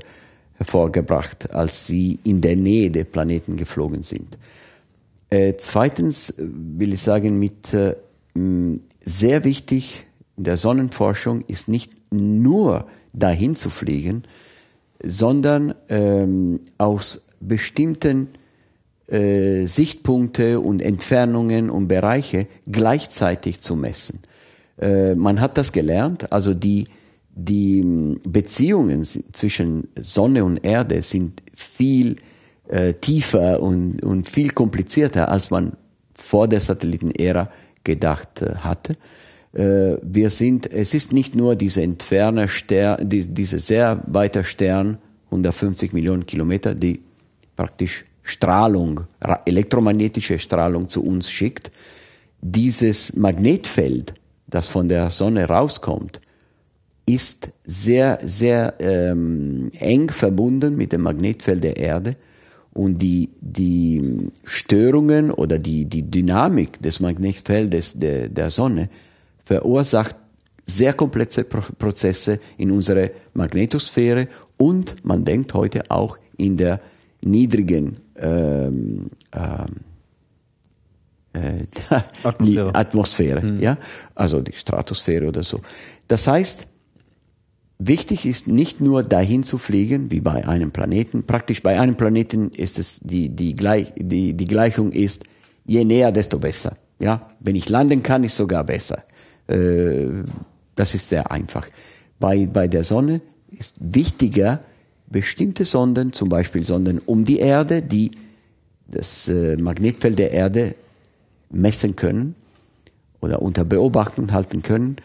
[0.56, 4.38] hervorgebracht, als sie in der Nähe der Planeten geflogen sind.
[5.30, 7.96] Äh, zweitens will ich sagen, mit äh,
[9.00, 10.06] sehr wichtig
[10.38, 14.24] in der Sonnenforschung ist nicht nur dahin zu fliegen,
[15.04, 18.30] sondern ähm, aus bestimmten
[19.08, 24.20] äh, Sichtpunkte und Entfernungen und Bereiche gleichzeitig zu messen.
[24.80, 26.86] Äh, man hat das gelernt, also die,
[27.36, 27.82] die
[28.24, 32.16] Beziehungen zwischen Sonne und Erde sind viel
[32.70, 35.74] äh, tiefer und, und viel komplizierter, als man
[36.14, 37.50] vor der Satellitenära
[37.84, 38.96] gedacht äh, hatte.
[39.54, 45.00] Äh, wir sind, es ist nicht nur diese entferne Stern, die, diese sehr weiter Stern,
[45.26, 47.02] 150 Millionen Kilometer, die
[47.56, 49.02] praktisch Strahlung,
[49.46, 51.72] elektromagnetische Strahlung zu uns schickt,
[52.42, 54.14] dieses Magnetfeld,
[54.48, 56.20] das von der Sonne rauskommt,
[57.08, 62.16] ist sehr, sehr ähm, eng verbunden mit dem Magnetfeld der Erde
[62.80, 68.88] und die, die Störungen oder die, die Dynamik des Magnetfeldes der, der Sonne
[69.44, 70.16] verursacht
[70.66, 76.80] sehr komplexe Prozesse in unserer Magnetosphäre und man denkt heute auch in der
[77.22, 79.76] niedrigen ähm, ähm,
[81.34, 81.66] äh,
[82.24, 83.60] Atmosphäre, Atmosphäre mhm.
[83.60, 83.78] ja,
[84.16, 85.60] also die Stratosphäre oder so.
[86.08, 86.66] Das heißt,
[87.80, 91.24] wichtig ist nicht nur dahin zu fliegen, wie bei einem Planeten.
[91.24, 95.24] Praktisch bei einem Planeten ist es die die, Gleich, die, die Gleichung ist
[95.66, 96.78] je näher desto besser.
[97.00, 99.04] Ja, wenn ich landen kann, ist sogar besser.
[99.48, 100.24] Äh,
[100.76, 101.68] das ist sehr einfach.
[102.20, 104.62] Bei bei der Sonne ist wichtiger
[105.08, 108.12] bestimmte Sonden, zum Beispiel Sonden um die Erde, die
[108.88, 110.76] das äh, Magnetfeld der Erde
[111.50, 112.36] messen können
[113.22, 114.98] oder unter Beobachtung halten können,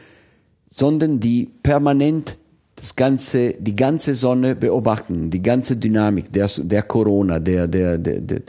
[0.70, 2.37] sondern die permanent
[2.84, 8.20] das ganze, die ganze Sonne beobachten, die ganze Dynamik der, der Corona, der, der, der,
[8.20, 8.42] der,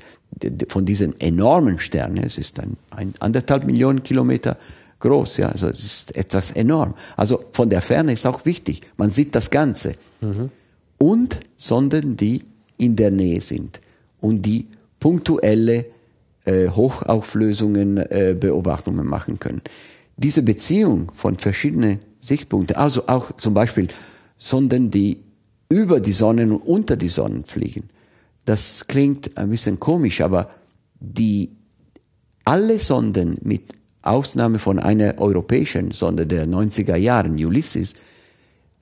[0.68, 4.58] von diesem enormen Stern, es ist ein, ein anderthalb Millionen Kilometer
[5.00, 6.96] groß, ja, also es ist etwas enorm.
[7.16, 9.94] Also von der Ferne ist auch wichtig, man sieht das Ganze.
[10.20, 10.50] Mhm.
[10.98, 12.44] Und Sonden, die
[12.78, 13.80] in der Nähe sind
[14.20, 14.68] und die
[15.00, 15.86] punktuelle
[16.44, 19.62] äh, Hochauflösungen äh, Beobachtungen machen können.
[20.18, 23.88] Diese Beziehung von verschiedenen Sichtpunkten, also auch zum Beispiel
[24.38, 25.18] Sonden, die
[25.70, 27.90] über die Sonnen und unter die Sonnen fliegen,
[28.46, 30.50] das klingt ein bisschen komisch, aber
[31.00, 31.50] die
[32.44, 37.96] alle Sonden mit Ausnahme von einer europäischen Sonde der 90er Jahren, Ulysses,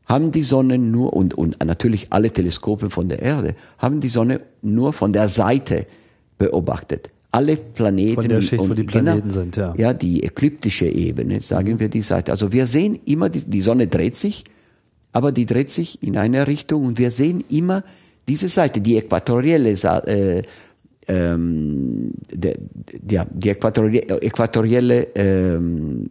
[0.05, 4.41] haben die Sonne nur, und, und natürlich alle Teleskope von der Erde, haben die Sonne
[4.61, 5.87] nur von der Seite
[6.37, 9.73] beobachtet alle Planeten Von der Schicht, und, wo die genau, Planeten genau, sind, ja.
[9.75, 11.79] Ja, die ekliptische Ebene, sagen mhm.
[11.79, 12.31] wir die Seite.
[12.31, 14.43] Also wir sehen immer, die, die Sonne dreht sich,
[15.13, 17.83] aber die dreht sich in eine Richtung und wir sehen immer
[18.27, 20.41] diese Seite, die äquatorielle, äh,
[21.07, 22.55] ähm, der,
[22.91, 26.09] der, die äquatorielle, äquatorielle ähm,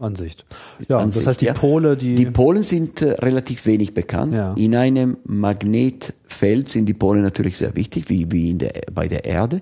[0.00, 0.44] Ansicht.
[0.88, 1.54] Ja, Ansicht, das heißt, die ja.
[1.54, 2.14] Pole, die.
[2.14, 4.36] Die Polen sind äh, relativ wenig bekannt.
[4.36, 4.54] Ja.
[4.54, 9.24] In einem Magnetfeld sind die Pole natürlich sehr wichtig, wie, wie in der, bei der
[9.24, 9.60] Erde.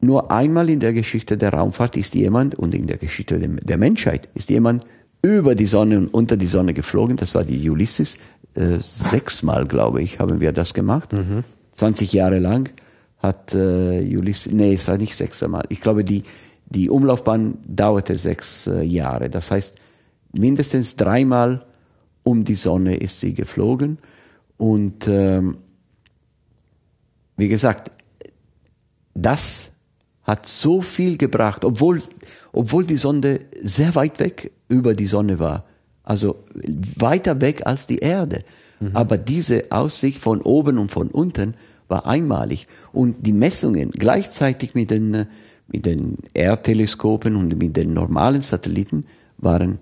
[0.00, 4.28] Nur einmal in der Geschichte der Raumfahrt ist jemand und in der Geschichte der Menschheit
[4.34, 4.84] ist jemand
[5.22, 7.16] über die Sonne und unter die Sonne geflogen.
[7.16, 8.18] Das war die Ulysses.
[8.54, 11.12] Äh, sechsmal, glaube ich, haben wir das gemacht.
[11.12, 11.44] Mhm.
[11.72, 12.70] 20 Jahre lang
[13.18, 15.64] hat äh, Ulysses, nee, es war nicht sechsmal.
[15.68, 16.22] Ich glaube, die,
[16.66, 19.28] die Umlaufbahn dauerte sechs äh, Jahre.
[19.28, 19.78] Das heißt,
[20.32, 21.64] mindestens dreimal
[22.22, 23.98] um die Sonne ist sie geflogen.
[24.56, 25.58] Und ähm,
[27.36, 27.90] wie gesagt,
[29.14, 29.70] das
[30.22, 32.02] hat so viel gebracht, obwohl,
[32.52, 35.64] obwohl die Sonde sehr weit weg über die Sonne war.
[36.02, 36.36] Also
[36.96, 38.42] weiter weg als die Erde.
[38.80, 38.90] Mhm.
[38.94, 41.54] Aber diese Aussicht von oben und von unten
[41.88, 42.66] war einmalig.
[42.92, 45.26] Und die Messungen gleichzeitig mit den,
[45.68, 49.04] mit den Erdteleskopen und mit den normalen Satelliten
[49.38, 49.78] waren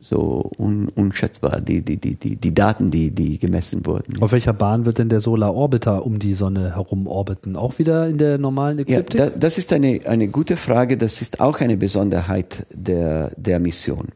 [0.00, 4.20] so un, unschätzbar, die, die, die, die, die Daten, die, die gemessen wurden.
[4.20, 7.56] Auf welcher Bahn wird denn der Solar Orbiter um die Sonne herum orbiten?
[7.56, 9.18] Auch wieder in der normalen Ekliptik?
[9.18, 10.98] Ja, da, das ist eine, eine gute Frage.
[10.98, 14.08] Das ist auch eine Besonderheit der, der Mission.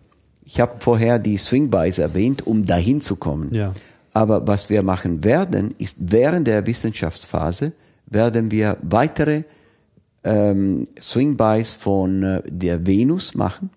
[0.51, 3.53] Ich habe vorher die Swingbys erwähnt, um dahin zu kommen.
[3.53, 3.75] Ja.
[4.15, 7.73] Aber was wir machen werden, ist während der Wissenschaftsphase
[8.07, 9.43] werden wir weitere
[10.25, 13.69] ähm, Swingbys von äh, der Venus machen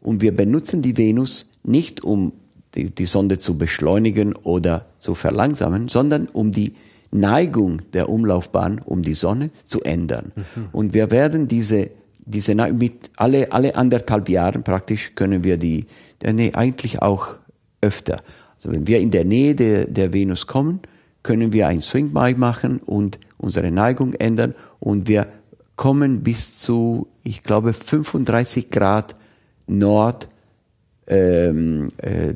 [0.00, 2.32] und wir benutzen die Venus nicht um
[2.76, 6.74] die, die Sonde zu beschleunigen oder zu verlangsamen, sondern um die
[7.10, 10.30] Neigung der Umlaufbahn um die Sonne zu ändern.
[10.36, 10.68] Mhm.
[10.70, 11.90] Und wir werden diese,
[12.24, 15.86] diese mit alle, alle anderthalb Jahren praktisch können wir die,
[16.24, 17.36] nee, eigentlich auch
[17.80, 18.20] öfter.
[18.56, 20.80] Also wenn wir in der Nähe der, der Venus kommen,
[21.22, 25.26] können wir ein Swing by machen und unsere Neigung ändern und wir
[25.76, 29.14] kommen bis zu, ich glaube, 35 Grad
[29.66, 30.28] Nord
[31.06, 32.34] ähm, äh,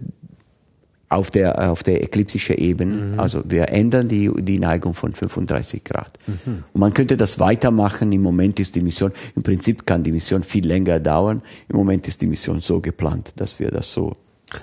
[1.09, 3.12] auf der, auf der ekliptischen Ebene.
[3.12, 3.20] Mhm.
[3.20, 6.18] Also wir ändern die, die Neigung von 35 Grad.
[6.26, 6.64] Mhm.
[6.72, 8.12] Und man könnte das weitermachen.
[8.12, 11.42] Im Moment ist die Mission, im Prinzip kann die Mission viel länger dauern.
[11.68, 14.12] Im Moment ist die Mission so geplant, dass wir das so.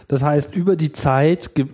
[0.07, 1.65] Das heißt, über die Zeit ge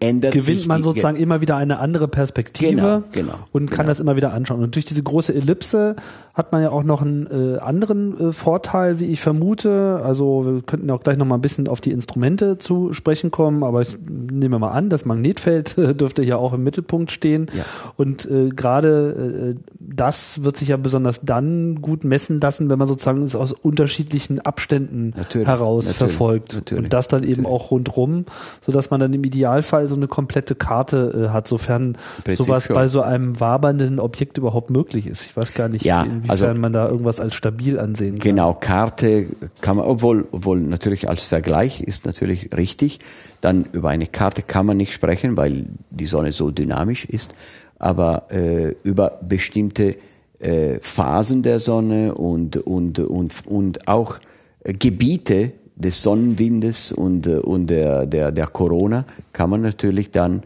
[0.00, 3.88] Ändert gewinnt man sozusagen immer wieder eine andere Perspektive genau, genau, und kann genau.
[3.88, 4.62] das immer wieder anschauen.
[4.62, 5.96] Und durch diese große Ellipse
[6.34, 10.00] hat man ja auch noch einen äh, anderen äh, Vorteil, wie ich vermute.
[10.04, 13.62] Also wir könnten auch gleich noch mal ein bisschen auf die Instrumente zu sprechen kommen,
[13.62, 17.46] aber ich nehme mal an, das Magnetfeld äh, dürfte ja auch im Mittelpunkt stehen.
[17.54, 17.64] Ja.
[17.96, 22.88] Und äh, gerade äh, das wird sich ja besonders dann gut messen lassen, wenn man
[22.88, 26.54] sozusagen es aus unterschiedlichen Abständen natürlich, heraus natürlich, verfolgt.
[26.54, 28.24] Natürlich, und das dann eben auch rundrum,
[28.60, 31.96] sodass man dann im Idealfall so eine komplette Karte äh, hat, sofern
[32.32, 32.74] sowas schon.
[32.74, 35.26] bei so einem wabernden Objekt überhaupt möglich ist.
[35.26, 38.30] Ich weiß gar nicht, ja, inwiefern also, man da irgendwas als stabil ansehen kann.
[38.30, 39.26] Genau, Karte
[39.60, 43.00] kann man, obwohl, obwohl natürlich als Vergleich ist natürlich richtig.
[43.40, 47.34] Dann über eine Karte kann man nicht sprechen, weil die Sonne so dynamisch ist.
[47.78, 49.96] Aber äh, über bestimmte
[50.38, 54.18] äh, Phasen der Sonne und, und, und, und auch
[54.62, 60.42] äh, Gebiete des Sonnenwindes und, äh, und der, der, der Corona kann man natürlich dann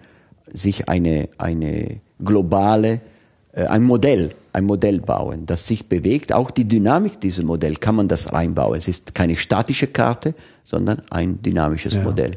[0.52, 3.00] sich eine, eine globale,
[3.54, 6.32] ein Modell, ein Modell bauen, das sich bewegt.
[6.32, 8.76] Auch die Dynamik dieses Modell kann man das reinbauen.
[8.76, 10.34] Es ist keine statische Karte,
[10.64, 12.02] sondern ein dynamisches ja.
[12.02, 12.32] Modell.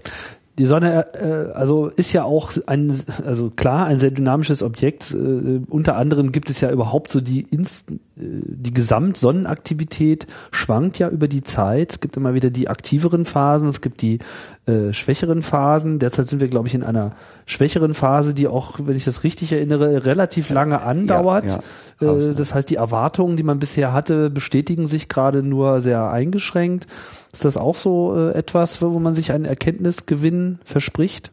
[0.62, 2.95] Die Sonne, äh, also ist ja auch ein,
[3.26, 5.12] also klar, ein sehr dynamisches Objekt.
[5.12, 11.09] Äh, unter anderem gibt es ja überhaupt so die Inst äh, die Gesamtsonnenaktivität schwankt ja
[11.09, 11.93] über die Zeit.
[11.93, 14.20] Es gibt immer wieder die aktiveren Phasen, es gibt die
[14.68, 15.97] äh, schwächeren Phasen.
[15.97, 17.14] Derzeit sind wir, glaube ich, in einer
[17.47, 21.45] schwächeren Phase, die auch, wenn ich das richtig erinnere, relativ lange andauert.
[21.45, 21.59] Ja,
[22.01, 22.18] ja.
[22.18, 26.86] Äh, das heißt, die Erwartungen, die man bisher hatte, bestätigen sich gerade nur sehr eingeschränkt.
[27.32, 31.32] Ist das auch so äh, etwas, wo man sich einen Erkenntnisgewinn verspricht?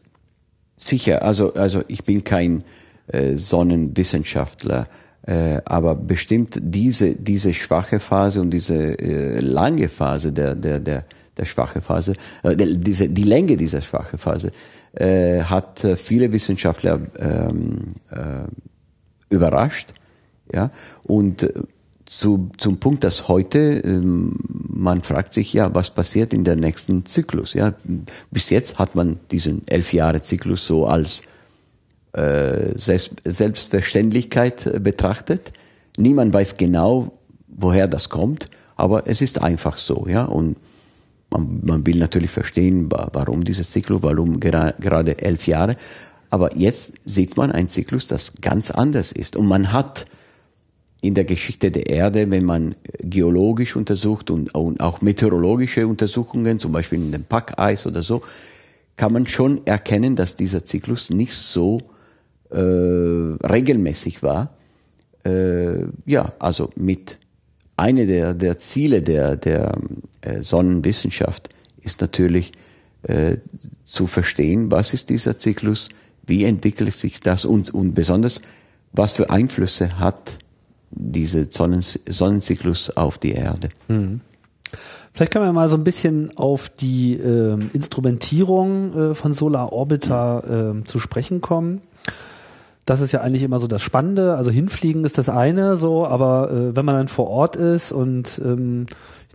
[0.77, 2.63] Sicher, also, also ich bin kein
[3.07, 4.85] äh, Sonnenwissenschaftler,
[5.23, 11.03] äh, aber bestimmt diese, diese schwache Phase und diese äh, lange Phase der, der, der,
[11.37, 14.51] der schwache Phase, äh, diese, die Länge dieser schwache Phase
[14.93, 17.79] äh, hat äh, viele Wissenschaftler ähm,
[18.09, 18.47] äh,
[19.29, 19.89] überrascht.
[20.53, 20.71] Ja?
[21.03, 21.53] Und äh,
[22.09, 24.35] zu, zum Punkt, dass heute ähm,
[24.67, 27.53] man fragt sich ja, was passiert in der nächsten Zyklus.
[27.53, 27.75] Ja,
[28.31, 31.21] bis jetzt hat man diesen elf Jahre Zyklus so als
[32.13, 35.51] äh, Selbst, Selbstverständlichkeit betrachtet.
[35.97, 37.11] Niemand weiß genau,
[37.47, 40.07] woher das kommt, aber es ist einfach so.
[40.09, 40.57] Ja, und
[41.29, 45.75] man, man will natürlich verstehen, warum dieser Zyklus, warum gera gerade elf Jahre.
[46.31, 49.35] Aber jetzt sieht man einen Zyklus, das ganz anders ist.
[49.35, 50.05] Und man hat
[51.01, 56.99] in der Geschichte der Erde, wenn man geologisch untersucht und, auch meteorologische Untersuchungen, zum Beispiel
[56.99, 58.21] in dem Packeis oder so,
[58.97, 61.79] kann man schon erkennen, dass dieser Zyklus nicht so
[62.49, 64.53] äh, regelmäßig war.
[65.23, 67.17] Äh, ja, also mit
[67.77, 69.77] eine der, der Ziele der, der
[70.19, 71.47] äh, Sonnenwissenschaft
[71.81, 72.51] ist natürlich
[73.03, 73.37] äh,
[73.85, 75.87] zu verstehen, was ist dieser Zyklus,
[76.25, 78.41] wie entwickelt sich das und, und besonders,
[78.91, 80.33] was für Einflüsse hat
[80.91, 83.69] diese Sonnenzyklus auf die Erde.
[83.87, 84.21] Mhm.
[85.13, 90.75] Vielleicht können wir mal so ein bisschen auf die äh, Instrumentierung äh, von Solar Orbiter
[90.77, 91.81] äh, zu sprechen kommen.
[92.85, 94.35] Das ist ja eigentlich immer so das Spannende.
[94.35, 98.39] Also hinfliegen ist das eine so, aber äh, wenn man dann vor Ort ist und
[98.43, 98.85] ähm,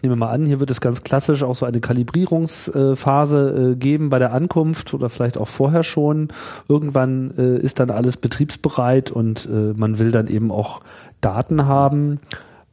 [0.05, 4.21] nehme mal an, hier wird es ganz klassisch auch so eine Kalibrierungsphase äh, geben bei
[4.21, 6.29] der Ankunft oder vielleicht auch vorher schon.
[6.69, 10.83] Irgendwann äh, ist dann alles betriebsbereit und äh, man will dann eben auch
[11.21, 12.21] Daten haben.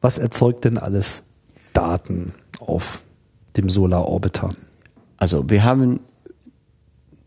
[0.02, 1.24] Was erzeugt denn alles
[1.74, 3.02] Daten auf
[3.58, 4.50] dem Solar Orbiter?
[5.18, 6.02] Also wir haben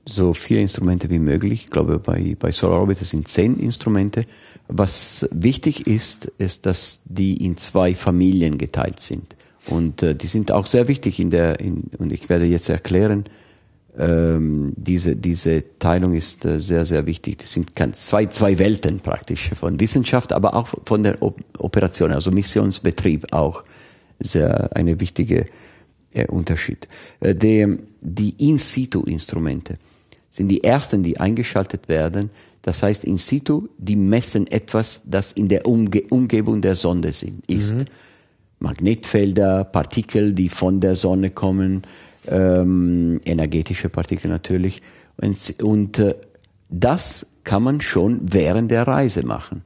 [0.07, 1.65] so viele Instrumente wie möglich.
[1.65, 4.25] Ich glaube, bei, bei Solar Orbiter sind zehn Instrumente.
[4.69, 9.35] Was wichtig ist, ist, dass die in zwei Familien geteilt sind.
[9.67, 13.25] Und äh, die sind auch sehr wichtig in der, in, und ich werde jetzt erklären,
[13.97, 17.39] ähm, diese, diese Teilung ist äh, sehr, sehr wichtig.
[17.39, 22.31] Das sind zwei, zwei Welten praktisch von Wissenschaft, aber auch von der o Operation, also
[22.31, 23.65] Missionsbetrieb auch
[24.19, 25.47] sehr eine wichtige
[26.13, 26.89] äh, Unterschied.
[27.21, 29.75] Äh, die, die In-Situ-Instrumente
[30.29, 32.31] sind die ersten, die eingeschaltet werden.
[32.63, 37.45] Das heißt, in situ, die messen etwas, das in der Umge Umgebung der Sonde sind,
[37.47, 37.77] ist.
[37.77, 37.85] Mhm.
[38.65, 41.83] Magnetfelder, Partikel, die von der Sonne kommen,
[42.27, 44.81] ähm, energetische Partikel natürlich.
[45.17, 46.15] Und, und äh,
[46.69, 49.63] das kann man schon während der Reise machen.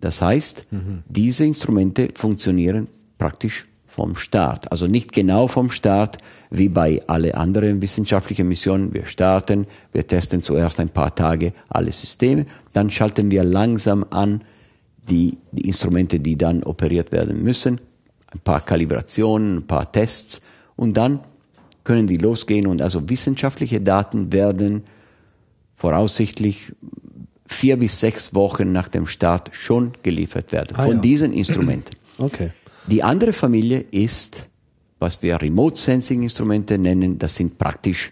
[0.00, 1.02] Das heißt, mhm.
[1.08, 2.86] diese Instrumente funktionieren
[3.18, 4.70] praktisch vom Start.
[4.70, 6.18] Also nicht genau vom Start
[6.50, 8.94] wie bei alle anderen wissenschaftlichen Missionen.
[8.94, 14.42] Wir starten, wir testen zuerst ein paar Tage alle Systeme, dann schalten wir langsam an
[15.10, 17.80] die, die Instrumente, die dann operiert werden müssen
[18.32, 20.40] ein paar Kalibrationen, ein paar Tests
[20.76, 21.20] und dann
[21.84, 24.84] können die losgehen und also wissenschaftliche Daten werden
[25.74, 26.72] voraussichtlich
[27.46, 31.00] vier bis sechs Wochen nach dem Start schon geliefert werden ah, von ja.
[31.00, 31.96] diesen Instrumenten.
[32.20, 32.50] Okay.
[32.88, 34.48] Die andere Familie ist,
[34.98, 38.10] was wir Remote Sensing Instrumente nennen, das sind praktisch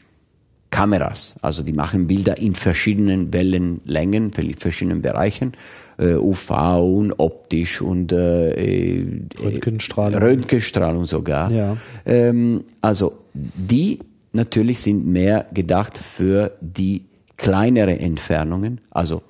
[0.70, 1.34] Kameras.
[1.42, 5.54] Also die machen Bilder in verschiedenen Wellenlängen, in verschiedenen Bereichen,
[5.98, 9.04] äh, UV und optisch und äh,
[9.42, 10.20] Röntgenstrahlung.
[10.20, 11.50] Röntgenstrahlung sogar.
[11.50, 11.76] Ja.
[12.04, 14.00] Ähm, also die
[14.32, 19.22] natürlich sind mehr gedacht für die kleinere Entfernungen, also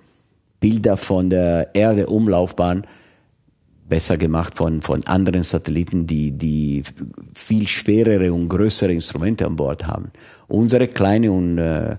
[0.60, 2.86] Bilder von der Erde-Umlaufbahn
[3.88, 6.82] besser gemacht von, von anderen Satelliten, die, die
[7.34, 10.10] viel schwerere und größere Instrumente an Bord haben.
[10.48, 11.96] Unsere kleine und, äh,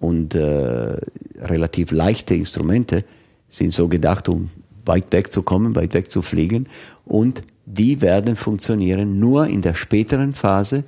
[0.00, 0.96] und äh,
[1.40, 3.04] relativ leichte Instrumente
[3.50, 4.50] sind so gedacht, um
[4.86, 6.66] weit weg zu kommen, weit weg zu fliegen.
[7.04, 10.84] Und die werden funktionieren nur in der späteren Phase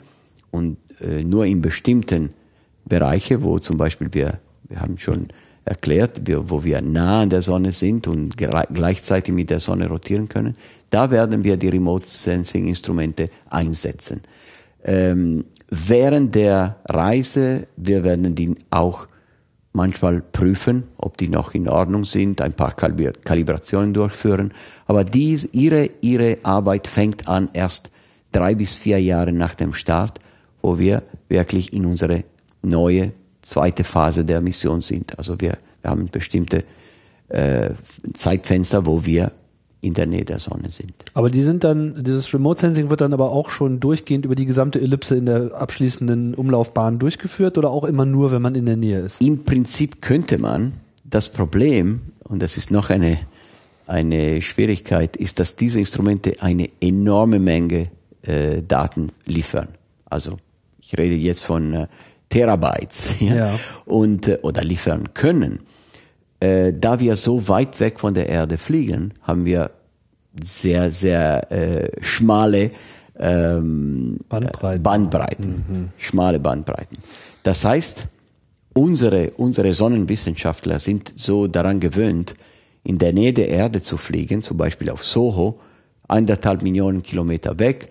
[0.51, 2.31] und äh, nur in bestimmten
[2.85, 5.29] Bereiche, wo zum Beispiel wir, wir haben schon
[5.65, 10.57] erklärt, wo wir nah an der Sonne sind und gleichzeitig mit der Sonne rotieren können,
[10.91, 14.23] da werden wir die Remote Sensing Instrumente einsetzen.
[14.85, 19.07] Ähm, während der Reise, wir werden die auch
[19.73, 24.53] manchmal prüfen, ob die noch in Ordnung sind, ein paar Kalibrationen durchführen.
[24.87, 27.91] Aber dies, ihre, ihre Arbeit fängt an erst
[28.33, 30.19] drei bis vier Jahre nach dem Start,
[30.61, 32.25] wo wir wirklich in unsere
[32.63, 33.13] neue
[33.43, 35.19] zweite Phase der Mission sind.
[35.19, 36.65] Also wir, wir haben bestimmte
[37.29, 37.71] äh,
[38.13, 39.33] Zeitfenster, wo wir
[39.83, 40.93] in der Nähe der Sonne sind.
[41.13, 44.47] Aber die sind dann, dieses Remote Sensing wird dann aber auch schon durchgehend über die
[44.47, 48.77] gesamte Ellipse in der abschließenden Umlaufbahn durchgeführt oder auch immer nur, wenn man in der
[48.77, 49.21] Nähe ist?
[49.21, 50.75] Im Prinzip könnte man.
[51.05, 53.19] Das Problem, und das ist noch eine,
[53.87, 57.89] eine Schwierigkeit, ist, dass diese Instrumente eine enorme Menge
[58.23, 59.69] äh, Daten liefern.
[60.07, 60.37] Also
[60.81, 61.87] ich rede jetzt von äh,
[62.29, 63.59] Terabytes ja, ja.
[63.85, 65.61] und äh, oder liefern können.
[66.43, 69.71] Äh, da wir so weit weg von der Erde fliegen, haben wir
[70.43, 72.73] sehr sehr äh, schmale
[73.17, 75.89] ähm, Bandbreiten, Bandbreiten mhm.
[75.99, 76.99] schmale Bandbreiten.
[77.45, 78.09] Das heißt,
[78.75, 82.35] unsere unsere Sonnenwissenschaftler sind so daran gewöhnt,
[82.83, 85.61] in der Nähe der Erde zu fliegen, zum Beispiel auf Soho,
[86.09, 87.87] anderthalb Millionen Kilometer weg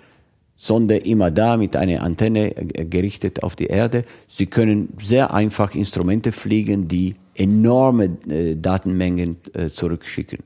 [0.57, 4.03] Sonde immer da mit einer Antenne äh, gerichtet auf die Erde.
[4.27, 10.39] Sie können sehr einfach Instrumente fliegen, die enorme äh, Datenmengen äh, zurückschicken.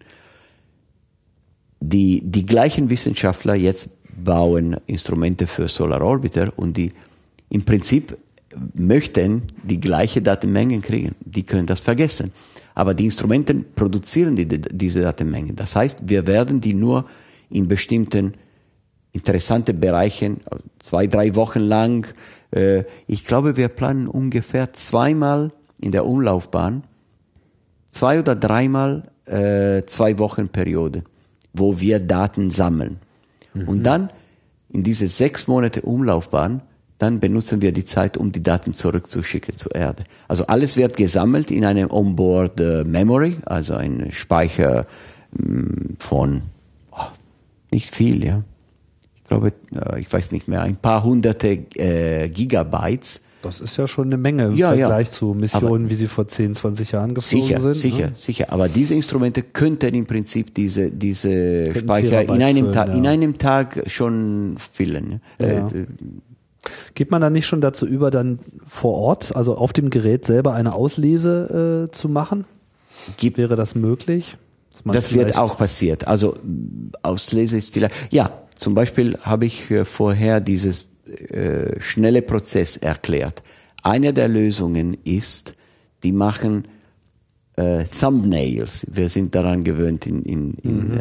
[1.80, 6.92] Die, die gleichen Wissenschaftler jetzt bauen Instrumente für Solar Orbiter und die
[7.50, 8.18] im Prinzip
[8.74, 11.16] möchten die gleiche Datenmengen kriegen.
[11.20, 12.32] Die können das vergessen.
[12.74, 15.56] Aber die Instrumente produzieren die, diese Datenmengen.
[15.56, 17.06] Das heißt, wir werden die nur
[17.50, 18.34] in bestimmten
[19.12, 20.36] interessante Bereiche,
[20.80, 22.08] zwei, drei Wochen lang.
[22.52, 25.50] Äh, ich glaube, wir planen ungefähr zweimal
[25.80, 26.84] in der Umlaufbahn,
[27.90, 31.04] zwei oder dreimal äh, zwei Wochen Periode,
[31.54, 33.00] wo wir Daten sammeln.
[33.54, 33.68] Mhm.
[33.68, 34.10] Und dann
[34.70, 36.62] in diese sechs Monate Umlaufbahn,
[36.98, 40.04] dann benutzen wir die Zeit, um die Daten zurückzuschicken zur Erde.
[40.28, 44.86] Also alles wird gesammelt in einem Onboard äh, Memory, also ein Speicher
[45.32, 46.42] mh, mm, von
[46.92, 47.08] oh,
[47.72, 48.44] nicht viel, ja
[49.26, 53.22] ich glaube, äh, ich weiß nicht mehr, ein paar hunderte äh, Gigabytes.
[53.46, 55.14] Das ist ja schon eine Menge im ja, Vergleich ja.
[55.14, 57.76] zu Missionen, Aber wie sie vor 10, 20 Jahren geflogen sicher, sind.
[57.76, 58.12] Sicher, ne?
[58.16, 58.46] sicher.
[58.52, 62.94] Aber diese Instrumente könnten im Prinzip diese, diese Speicher in einem, füllen, Tag, ja.
[62.96, 65.22] in einem Tag schon füllen.
[65.38, 65.64] Äh, äh,
[66.96, 70.54] Geht man dann nicht schon dazu über, dann vor Ort, also auf dem Gerät selber
[70.54, 72.46] eine Auslese äh, zu machen?
[73.18, 74.38] Gibt, Wäre das möglich?
[74.84, 76.08] Das wird auch passiert.
[76.08, 76.36] Also
[77.04, 83.42] Auslese ist vielleicht, ja, zum Beispiel habe ich äh, vorher dieses äh, schnelle Prozess erklärt.
[83.84, 85.54] Eine der Lösungen ist,
[86.04, 86.68] die machen
[87.56, 88.88] äh, Thumbnails.
[88.92, 91.00] Wir sind daran gewöhnt in, in, in mhm.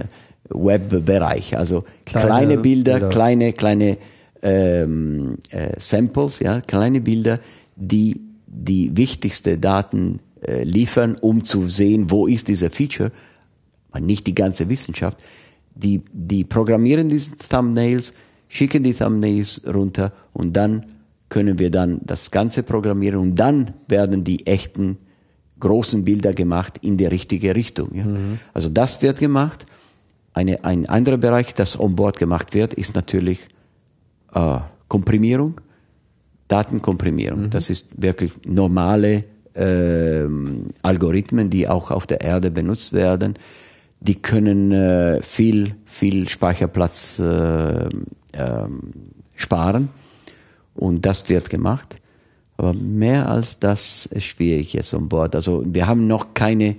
[0.50, 1.56] Webbereich.
[1.56, 3.98] Also kleine, kleine Bilder, Bilder, kleine, kleine
[4.42, 7.40] ähm, äh, Samples, ja, kleine Bilder,
[7.76, 13.10] die die wichtigste Daten äh, liefern, um zu sehen, wo ist dieser Feature,
[13.90, 15.24] aber nicht die ganze Wissenschaft
[15.74, 18.14] die, die programmieren diese Thumbnails,
[18.48, 20.86] schicken die Thumbnails runter und dann
[21.28, 24.98] können wir dann das Ganze programmieren und dann werden die echten
[25.58, 27.94] großen Bilder gemacht in die richtige Richtung.
[27.94, 28.04] Ja.
[28.04, 28.38] Mhm.
[28.52, 29.64] Also das wird gemacht.
[30.32, 33.40] Eine, ein anderer Bereich, das onboard gemacht wird, ist natürlich
[34.34, 35.60] äh, Komprimierung,
[36.48, 37.42] Datenkomprimierung.
[37.42, 37.50] Mhm.
[37.50, 39.24] Das ist wirklich normale
[39.54, 40.26] äh,
[40.82, 43.34] Algorithmen, die auch auf der Erde benutzt werden
[44.00, 47.88] die können äh, viel, viel Speicherplatz äh,
[48.34, 48.92] ähm,
[49.34, 49.88] sparen
[50.74, 51.96] und das wird gemacht.
[52.56, 55.34] Aber mehr als das ist schwierig jetzt an Bord.
[55.34, 56.76] Also wir haben noch keine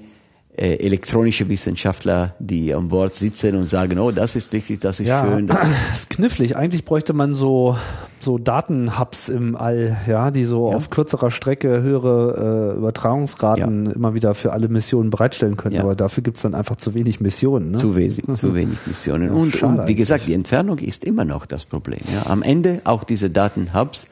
[0.57, 5.07] äh, elektronische Wissenschaftler, die an Bord sitzen und sagen, oh, das ist wichtig, das ist
[5.07, 5.47] schön.
[5.55, 6.55] Das ist knifflig.
[6.55, 7.77] Eigentlich bräuchte man so,
[8.21, 10.77] so Datenhubs im All, ja, die so Ja.
[10.77, 15.75] auf kürzerer Strecke höhere äh, Übertragungsraten immer wieder für alle Missionen bereitstellen können.
[15.75, 15.81] Ja.
[15.81, 17.71] Aber dafür gibt's dann einfach zu wenig Missionen.
[17.71, 17.77] Ne?
[17.77, 19.27] Zu wenig, zu wenig Missionen.
[19.29, 21.99] Ja, und, und wie gesagt, die Entfernung ist immer noch das Problem.
[22.13, 22.29] Ja.
[22.31, 24.07] Am Ende auch diese Datenhubs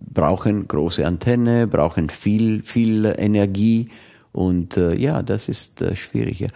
[0.00, 3.88] brauchen große Antenne, brauchen viel, viel Energie.
[4.32, 6.38] Und äh, ja, das ist äh, schwierig.
[6.38, 6.48] Ja.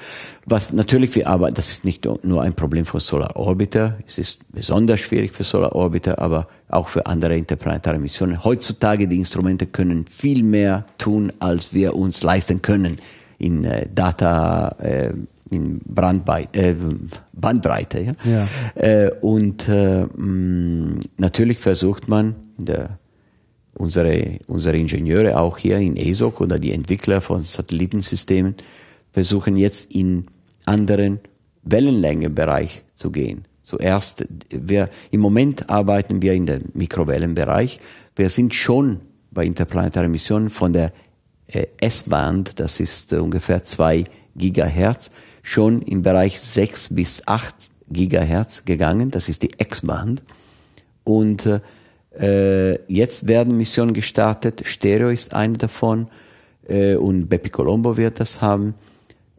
[0.47, 4.41] Was natürlich wir arbeiten, das ist nicht nur- ein Problem für Solar Orbiter, es ist
[4.53, 8.45] besonders schwierig für Solar Orbiter, aber auch für andere interplanetare Missionen.
[8.45, 12.99] Heutzutage die Instrumente können viel mehr tun, als wir uns leisten können
[13.39, 15.13] in äh, Data, äh,
[15.51, 16.75] in Brandbei äh,
[17.33, 18.01] Bandbreite.
[18.01, 18.13] Ja?
[18.25, 18.49] Ja.
[18.81, 22.99] Äh, und äh, mh, natürlich versucht man in der
[23.75, 28.55] unsere, unsere Ingenieure auch hier in ESOC oder die Entwickler von Satellitensystemen
[29.13, 30.27] versuchen jetzt in
[30.65, 31.21] anderen
[31.63, 33.45] Wellenlängenbereich zu gehen.
[33.63, 37.81] Zuerst, wir, im Moment arbeiten wir in dem Mikrowellenbereich.
[38.15, 39.01] Wir sind schon
[39.31, 40.93] bei interplanetaren Missionen von der
[41.47, 44.05] äh, S-Band, das ist äh, ungefähr zwei
[44.37, 45.11] Gigahertz,
[45.43, 47.55] schon im Bereich sechs bis acht
[47.91, 49.11] Gigahertz gegangen.
[49.11, 50.23] Das ist die X-Band.
[51.05, 51.61] Und äh,
[52.17, 54.63] jetzt werden Missionen gestartet.
[54.65, 56.09] Stereo ist eine davon
[56.69, 58.75] äh, und Bepi Colombo wird das haben,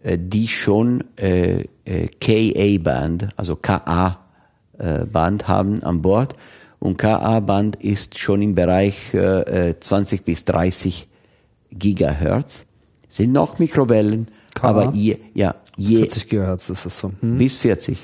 [0.04, 6.34] äh, die schon äh, äh, KA-Band, also KA-Band haben an Bord.
[6.80, 11.08] Und KA-Band ist schon im Bereich äh, äh, 20 bis 30
[11.72, 12.66] Gigahertz.
[13.10, 14.68] Sind noch Mikrowellen, KA?
[14.68, 17.12] aber je, ja, je, 40 Gigahertz ist das so.
[17.22, 17.38] Hm?
[17.38, 17.98] bis 40.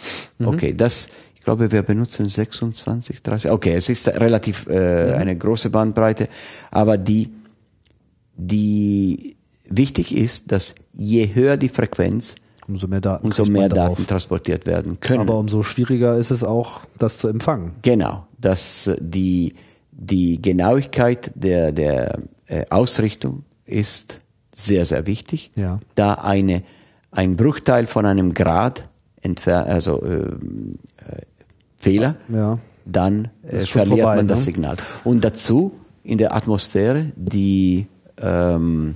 [0.44, 1.10] Okay, das,
[1.42, 3.50] ich glaube, wir benutzen 26, 30.
[3.50, 6.30] Okay, es ist relativ äh, eine große Bandbreite,
[6.70, 7.32] aber die,
[8.38, 9.36] die
[9.66, 12.36] wichtig ist, dass je höher die Frequenz,
[12.68, 13.26] Umso mehr Daten.
[13.26, 13.70] umso mehr.
[13.70, 15.22] Daten transportiert werden können.
[15.22, 17.72] Aber umso schwieriger ist es auch, das zu empfangen.
[17.82, 19.56] Genau, dass die,
[19.92, 24.20] die Genauigkeit der, der äh, Ausrichtung ist
[24.54, 25.50] sehr, sehr wichtig.
[25.56, 25.80] Ja.
[25.96, 26.62] Da eine,
[27.10, 28.84] ein Bruchteil von einem Grad
[29.22, 30.36] entfer also äh,
[31.82, 32.60] Fehler, Ja.
[32.86, 34.46] dann äh, verliert vorbei, man das ne?
[34.46, 34.78] Signal.
[35.04, 35.74] Und dazu
[36.04, 37.88] in der Atmosphäre, die,
[38.22, 38.96] ähm,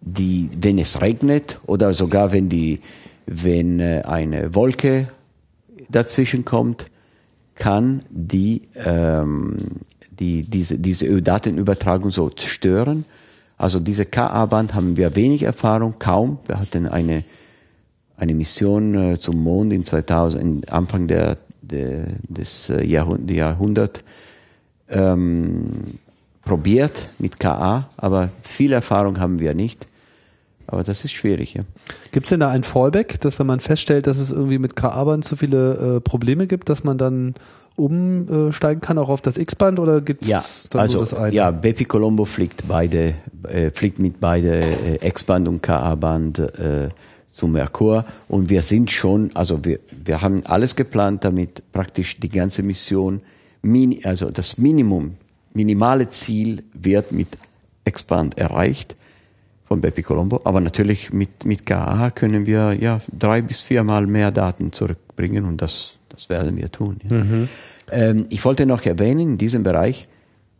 [0.00, 2.80] die, wenn es regnet oder sogar wenn die,
[3.26, 5.08] wenn äh, eine Wolke
[5.88, 6.86] dazwischen kommt,
[7.54, 9.56] kann die, ähm,
[10.10, 13.04] die diese, diese Datenübertragung so stören.
[13.58, 16.38] Also diese KA-Band haben wir wenig Erfahrung, kaum.
[16.46, 17.22] Wir hatten eine,
[18.20, 24.04] eine Mission äh, zum Mond in 2000, in Anfang der, der, des äh, Jahrhund Jahrhundert
[24.88, 25.70] ähm,
[26.44, 29.86] probiert mit KA, aber viel Erfahrung haben wir nicht.
[30.66, 31.54] Aber das ist schwierig.
[31.54, 31.62] Ja.
[32.12, 35.24] Gibt es denn da ein Fallback, dass wenn man feststellt, dass es irgendwie mit KA-Band
[35.24, 37.34] zu viele äh, Probleme gibt, dass man dann
[37.76, 41.34] umsteigen kann, auch auf das X-Band oder gibt es Ja, dann also das eine?
[41.34, 43.14] ja, Bepi Colombo fliegt beide,
[43.48, 46.88] äh, fliegt mit beide äh, X-Band und KA-Band äh,
[47.40, 52.28] zu Merkur und wir sind schon, also wir, wir haben alles geplant, damit praktisch die
[52.28, 53.22] ganze Mission,
[54.04, 55.14] also das Minimum,
[55.54, 57.28] minimale Ziel wird mit
[57.86, 58.94] X-Band erreicht
[59.64, 64.30] von Bepi Colombo, aber natürlich mit, mit KA können wir ja drei bis viermal mehr
[64.30, 66.98] Daten zurückbringen und das, das werden wir tun.
[67.08, 67.24] Ja.
[67.90, 70.08] Ähm, ich wollte noch erwähnen, in diesem Bereich,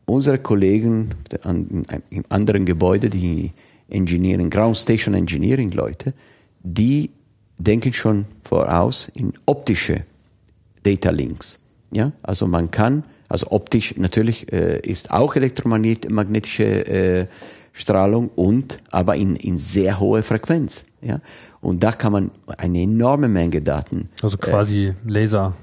[0.06, 1.10] unsere Kollegen
[2.08, 3.52] im anderen Gebäude, die
[3.90, 6.14] Engineering, Ground Station Engineering Leute,
[6.62, 7.10] die
[7.58, 10.04] denken schon voraus in optische
[10.82, 11.58] Data Links.
[11.92, 17.26] Ja, also man kann, also optisch natürlich äh, ist auch elektromagnetische äh,
[17.72, 20.84] Strahlung und aber in, in sehr hohe Frequenz.
[21.02, 21.20] Ja,
[21.60, 25.56] und da kann man eine enorme Menge Daten Also quasi Laser.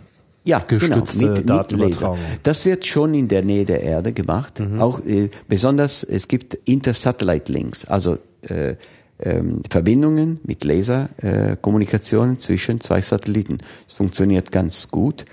[0.44, 2.18] ja, genau, mit, mit Laser.
[2.44, 4.62] Das wird schon in der Nähe der Erde gemacht.
[4.80, 8.76] Auch äh, besonders, es gibt Inter-Satellite-Links, also äh,
[9.20, 13.58] ähm, Verbindungen mit Laserkommunikation äh, zwischen zwei Satelliten.
[13.88, 15.26] Es funktioniert ganz gut.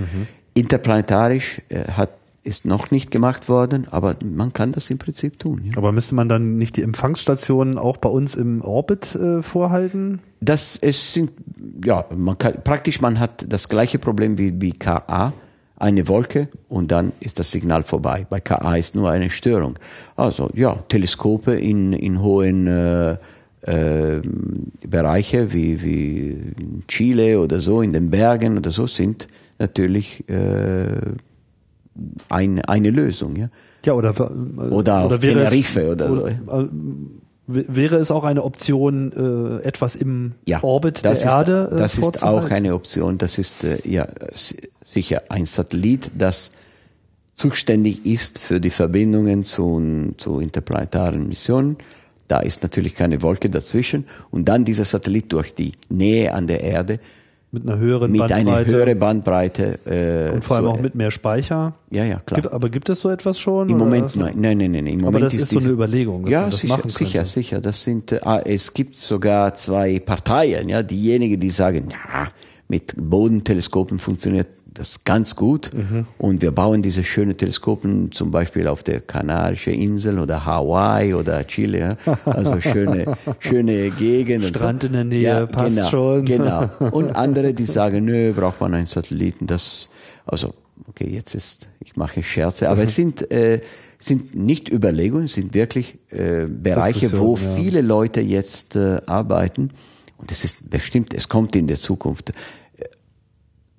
[0.54, 2.10] Interplanetarisch äh, hat,
[2.42, 5.62] ist noch nicht gemacht worden, aber man kann das im Prinzip tun.
[5.64, 5.76] Ja.
[5.76, 10.20] Aber müsste man dann nicht die Empfangsstationen auch bei uns im Orbit äh, vorhalten?
[10.40, 11.32] Das es sind,
[11.84, 15.32] ja, man kann, praktisch man hat das gleiche Problem wie, wie KA,
[15.76, 18.26] eine Wolke und dann ist das Signal vorbei.
[18.30, 19.78] Bei KA ist nur eine Störung.
[20.16, 23.16] Also ja, Teleskope in, in hohen äh,
[23.66, 24.20] äh,
[24.86, 26.36] Bereiche wie, wie
[26.88, 29.26] Chile oder so, in den Bergen oder so, sind
[29.58, 31.00] natürlich äh,
[32.28, 33.36] ein, eine Lösung.
[33.36, 33.48] Ja.
[33.84, 36.26] Ja, oder, äh, Oder auf wäre es- Tenerife oder so.
[36.26, 36.34] äh,
[37.46, 41.98] wäre es auch eine Option, äh, etwas im ja, Orbit der ist, Erde äh, Das
[41.98, 43.18] ist auch eine Option.
[43.18, 44.08] Das ist äh, ja
[44.82, 46.50] sicher ein Satellit, das
[47.34, 51.76] zuständig ist für die Verbindungen zu, zu interplanetaren Missionen.
[52.28, 54.06] Da ist natürlich keine Wolke dazwischen.
[54.30, 56.98] Und dann dieser Satellit durch die Nähe an der Erde
[57.54, 58.44] mit einer höheren mit Bandbreite.
[58.44, 59.78] Mit einer höheren Bandbreite.
[59.86, 61.74] Äh, und vor allem so, auch mit mehr Speicher.
[61.90, 62.40] Ja, ja, klar.
[62.40, 63.68] Gibt, aber gibt es so etwas schon?
[63.68, 64.86] Im Moment, nein, nein, nein, nein.
[64.88, 66.82] Im aber Moment das ist, ist so eine Überlegung, dass ja, man das sicher, machen
[66.82, 67.04] könnte.
[67.04, 67.60] sicher, sicher.
[67.60, 72.28] Das sind, äh, es gibt sogar zwei Parteien, ja, diejenigen, die sagen, ja,
[72.66, 75.70] mit Bodenteleskopen funktioniert das ganz gut.
[75.72, 76.06] Mhm.
[76.18, 81.46] Und wir bauen diese schönen Teleskopen zum Beispiel auf der Kanarischen Insel oder Hawaii oder
[81.46, 81.96] Chile.
[82.24, 84.44] Also schöne, schöne Gegend.
[84.44, 84.88] Strand so.
[84.88, 86.24] in der Nähe, ja, passt genau, schon.
[86.24, 86.70] Genau.
[86.90, 89.46] Und andere, die sagen, nö, braucht man einen Satelliten.
[89.46, 89.88] Das,
[90.26, 90.52] also,
[90.88, 92.86] okay, jetzt ist, ich mache Scherze, aber mhm.
[92.86, 93.60] es sind, äh,
[93.98, 97.54] sind nicht Überlegungen, sind wirklich äh, Bereiche, wo ja.
[97.54, 99.70] viele Leute jetzt äh, arbeiten.
[100.18, 102.32] Und es ist bestimmt, es kommt in der Zukunft.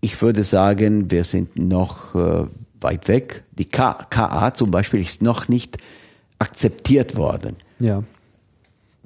[0.05, 2.45] Ich würde sagen, wir sind noch äh,
[2.79, 3.43] weit weg.
[3.57, 5.79] Die K KA zum Beispiel ist noch nicht
[6.37, 7.55] akzeptiert worden.
[7.79, 8.03] Ja.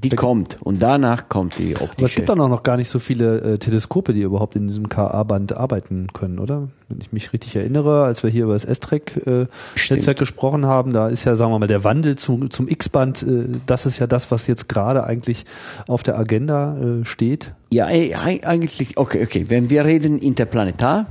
[0.04, 1.94] Die kommt und danach kommt die optische.
[1.98, 4.68] Aber es gibt dann auch noch gar nicht so viele äh, Teleskope, die überhaupt in
[4.68, 6.70] diesem KA-Band arbeiten können, oder?
[6.88, 11.08] Wenn ich mich richtig erinnere, als wir hier über das S-Track-Netzwerk äh, gesprochen haben, da
[11.08, 14.32] ist ja, sagen wir mal, der Wandel zu, zum X-Band, äh, das ist ja das,
[14.32, 15.46] was jetzt gerade eigentlich
[15.88, 17.54] auf der Agenda äh, steht.
[17.72, 19.46] Ja, eigentlich, okay, okay.
[19.50, 21.08] Wenn wir reden interplanetar,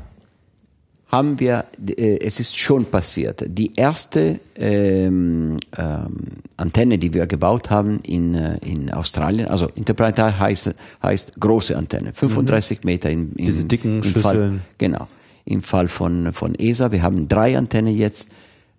[1.09, 3.45] haben wir, äh, es ist schon passiert.
[3.49, 6.13] Die erste ähm, ähm,
[6.57, 12.13] Antenne, die wir gebaut haben in, äh, in Australien, also interplanetar heißt, heißt große Antenne,
[12.13, 12.87] 35 mhm.
[12.87, 14.23] Meter in, in Diese dicken Schüsseln.
[14.23, 15.09] Fall, genau,
[15.47, 16.93] im Fall von, von ESA.
[16.93, 18.29] Wir haben drei Antennen jetzt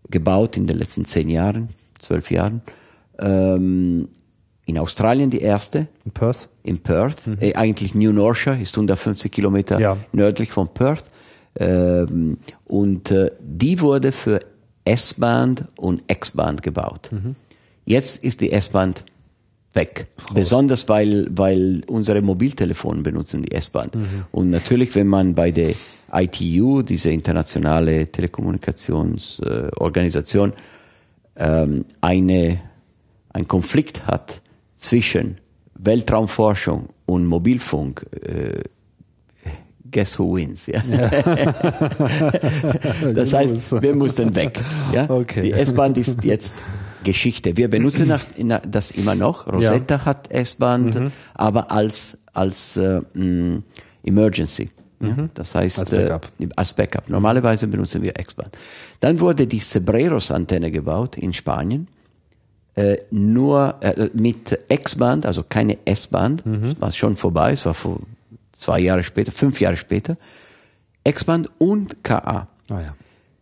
[0.09, 1.69] gebaut in den letzten zehn Jahren,
[1.99, 2.61] zwölf Jahren.
[3.17, 4.07] Ähm,
[4.65, 5.87] in Australien die erste.
[6.05, 6.47] In Perth?
[6.61, 7.25] In Perth.
[7.25, 7.37] Mhm.
[7.39, 9.97] Äh, eigentlich New Norcia ist 150 Kilometer ja.
[10.11, 11.05] nördlich von Perth.
[11.59, 14.39] Ähm, und äh, die wurde für
[14.85, 17.09] S-Band und X-Band gebaut.
[17.11, 17.35] Mhm.
[17.85, 19.03] Jetzt ist die S-Band
[19.73, 20.07] weg.
[20.33, 23.89] Besonders weil, weil unsere Mobiltelefone benutzen die S-Bahn.
[23.93, 24.25] Mhm.
[24.31, 25.73] Und natürlich, wenn man bei der
[26.11, 30.53] ITU, diese internationale Telekommunikationsorganisation,
[31.35, 32.59] ähm, eine,
[33.31, 34.41] ein Konflikt hat
[34.75, 35.37] zwischen
[35.75, 38.63] Weltraumforschung und Mobilfunk, äh,
[39.91, 40.67] guess who wins.
[40.67, 40.81] Ja?
[40.89, 41.09] ja.
[43.13, 44.59] das heißt, wir mussten weg.
[44.93, 45.09] Ja?
[45.09, 45.41] Okay.
[45.41, 46.55] Die S-Bahn ist jetzt
[47.03, 47.55] Geschichte.
[47.55, 48.11] Wir benutzen
[48.69, 49.47] das immer noch.
[49.47, 50.05] Rosetta ja.
[50.05, 51.11] hat S-Bahn, mhm.
[51.33, 53.63] aber als, als äh, mm,
[54.03, 54.69] Emergency.
[55.01, 55.09] Ja?
[55.09, 55.29] Mhm.
[55.33, 56.27] Das heißt, als Backup.
[56.39, 57.09] Äh, als Backup.
[57.09, 58.49] Normalerweise benutzen wir X-Bahn.
[58.99, 61.87] Dann wurde die Cebreros-Antenne gebaut in Spanien.
[62.75, 66.75] Äh, nur äh, mit X-Band, also keine S-Band, mhm.
[66.79, 67.99] war schon vorbei, es war vor
[68.59, 70.15] zwei Jahre später, fünf Jahre später,
[71.03, 72.47] X-Band und KA.
[72.69, 72.95] Ah, ja.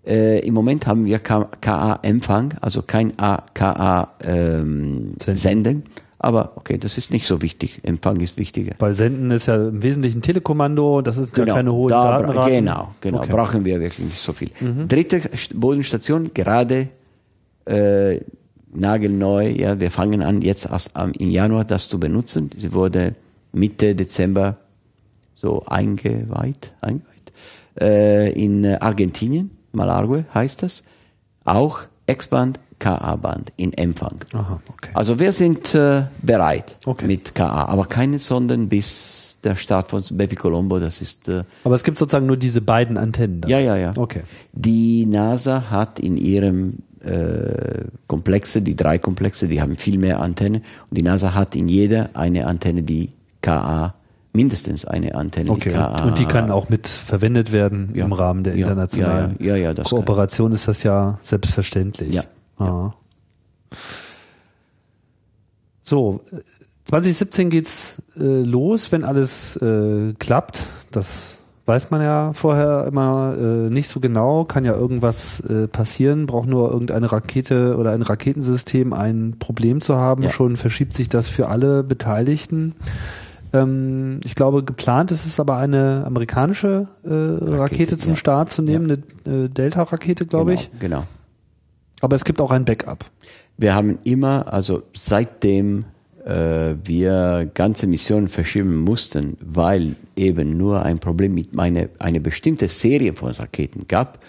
[0.05, 5.83] Äh, Im Moment haben wir KA-Empfang, also kein KA ähm, Senden.
[6.19, 7.81] Aber okay, das ist nicht so wichtig.
[7.83, 8.73] Empfang ist wichtiger.
[8.79, 12.53] Weil Senden ist ja im Wesentlichen Telekommando, das ist genau, keine hohe da, Datenraten.
[12.53, 13.31] Genau, genau, okay.
[13.31, 14.49] brauchen wir wirklich nicht so viel.
[14.59, 14.87] Mhm.
[14.87, 15.21] Dritte
[15.53, 16.87] Bodenstation, gerade
[17.65, 18.19] äh,
[18.73, 22.49] nagelneu, ja, wir fangen an jetzt erst im Januar das zu benutzen.
[22.57, 23.13] Sie wurde
[23.51, 24.55] Mitte Dezember
[25.37, 27.17] so eingeweiht, eingeweiht
[27.79, 30.83] äh, in Argentinien, Malargue heißt das,
[31.45, 34.19] auch X-Band, KA-Band in Empfang.
[34.33, 34.89] Aha, okay.
[34.93, 37.07] Also wir sind äh, bereit okay.
[37.07, 41.27] mit KA, aber keine Sonden bis der Start von Baby Colombo, das ist...
[41.29, 43.41] Äh, aber es gibt sozusagen nur diese beiden Antennen.
[43.41, 43.49] Dann.
[43.49, 43.93] Ja, ja, ja.
[43.95, 44.21] Okay.
[44.53, 50.63] Die NASA hat in ihrem äh, Komplexe, die drei Komplexe, die haben viel mehr Antennen
[50.89, 53.11] und die NASA hat in jeder eine Antenne, die
[53.41, 53.95] KA
[54.37, 55.49] mindestens eine Antenne.
[55.49, 55.71] Okay.
[55.71, 58.05] Die und die kann auch mit verwendet werden ja.
[58.05, 60.51] im Rahmen der internationalen ja, ja, Kooperation.
[60.51, 62.13] Ist das ja selbstverständlich.
[62.13, 62.23] Ja.
[62.57, 62.93] Ah.
[65.81, 66.21] So,
[66.85, 70.67] 2017 geht's äh, los, wenn alles äh, klappt.
[70.91, 74.45] Das weiß man ja vorher immer äh, nicht so genau.
[74.45, 76.27] Kann ja irgendwas äh, passieren.
[76.27, 80.21] Braucht nur irgendeine Rakete oder ein Raketensystem ein Problem zu haben.
[80.21, 80.29] Ja.
[80.29, 82.75] Schon verschiebt sich das für alle Beteiligten.
[83.53, 88.15] Ähm, ich glaube, geplant ist es aber eine amerikanische äh, Rakete, Rakete, zum ja.
[88.15, 88.95] Start zu nehmen, ja.
[89.25, 90.79] eine äh, Delta-Rakete, glaube genau, ich.
[90.79, 91.03] Genau.
[92.01, 93.05] Aber es gibt auch ein Backup.
[93.57, 95.85] Wir haben immer, also seitdem
[96.25, 102.67] äh, wir ganze Missionen verschieben mussten, weil eben nur ein Problem mit meine, eine bestimmte
[102.67, 104.19] Serie von Raketen gab,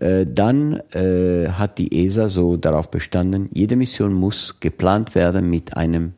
[0.00, 5.76] äh, dann äh, hat die ESA so darauf bestanden, jede Mission muss geplant werden mit
[5.76, 6.12] einem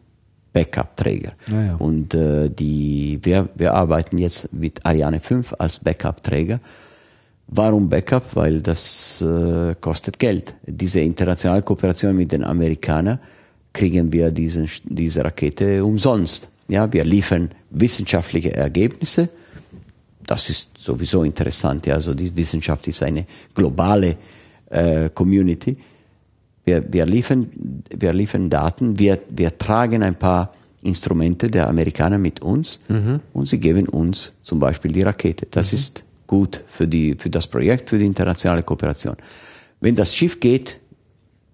[0.53, 1.33] Backup-Träger.
[1.51, 1.75] Ja, ja.
[1.77, 6.61] Und äh, die, wir, wir arbeiten jetzt mit Ariane 5 als Backup-Träger.
[7.47, 8.37] Warum Backup?
[8.37, 10.55] Weil das äh, kostet Geld.
[10.67, 13.19] Diese internationale Kooperation mit den Amerikanern
[13.73, 16.49] kriegen wir diesen, diese Rakete umsonst.
[16.69, 19.29] Ja, wir liefern wissenschaftliche Ergebnisse.
[20.25, 21.87] Das ist sowieso interessant.
[21.87, 24.15] Ja, also die Wissenschaft ist eine globale
[24.71, 25.77] äh, Community.
[26.65, 27.51] Wir, wir, liefern,
[27.95, 30.53] wir liefern Daten, wir, wir tragen ein paar
[30.83, 33.21] Instrumente der Amerikaner mit uns Mhm.
[33.33, 35.47] und sie geben uns zum Beispiel die Rakete.
[35.51, 39.17] Das ist gut für, die, für das Projekt, für die internationale Kooperation.
[39.81, 40.81] Wenn das Schiff geht,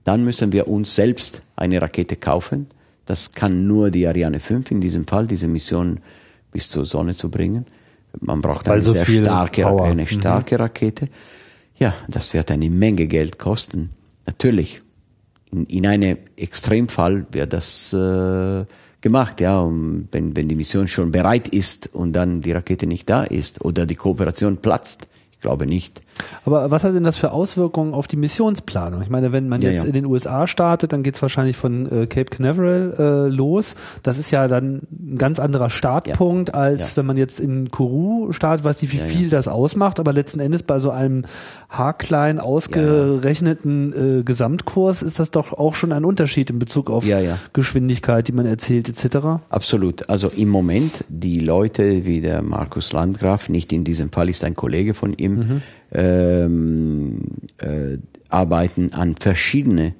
[0.04, 2.66] dann müssen wir uns selbst eine Rakete kaufen.
[3.06, 6.00] Das kann nur die Ariane 5 in diesem Fall, diese Mission
[6.52, 7.66] bis zur Sonne zu bringen.
[8.20, 9.84] Man braucht eine so sehr starke, Power.
[9.84, 10.06] eine Mhm.
[10.06, 11.08] starke Rakete.
[11.78, 13.90] Ja, das wird eine Menge Geld kosten.
[14.26, 14.80] Natürlich,
[15.52, 18.64] in, in einem Extremfall wird das äh,
[19.00, 23.08] gemacht, ja, und wenn, wenn die Mission schon bereit ist und dann die Rakete nicht
[23.08, 25.08] da ist oder die Kooperation platzt.
[25.32, 26.02] Ich glaube nicht.
[26.44, 29.02] Aber was hat denn das für Auswirkungen auf die Missionsplanung?
[29.02, 29.88] Ich meine, wenn man Ja, jetzt ja.
[29.88, 33.74] in den USA startet, dann geht's wahrscheinlich von äh, Cape Canaveral äh, los.
[34.02, 36.96] Das ist ja dann ein ganz anderer Startpunkt, als Ja.
[36.98, 40.62] wenn man jetzt in Kourou startet, weiß nicht, wie viel das ausmacht, aber letzten Endes
[40.62, 41.24] bei so einem
[41.68, 47.06] haarklein ausgerechneten äh, Gesamtkurs ist das doch auch schon ein Unterschied in Bezug auf.
[47.52, 49.16] Geschwindigkeit, die man erzählt, etc.
[49.48, 50.08] Absolut.
[50.08, 54.54] Also im Moment, die Leute wie der Markus Landgraf, nicht in diesem Fall ist ein
[54.54, 55.62] Kollege von ihm,
[55.92, 57.20] ähm,
[57.58, 59.94] äh, arbeiten an verschiedene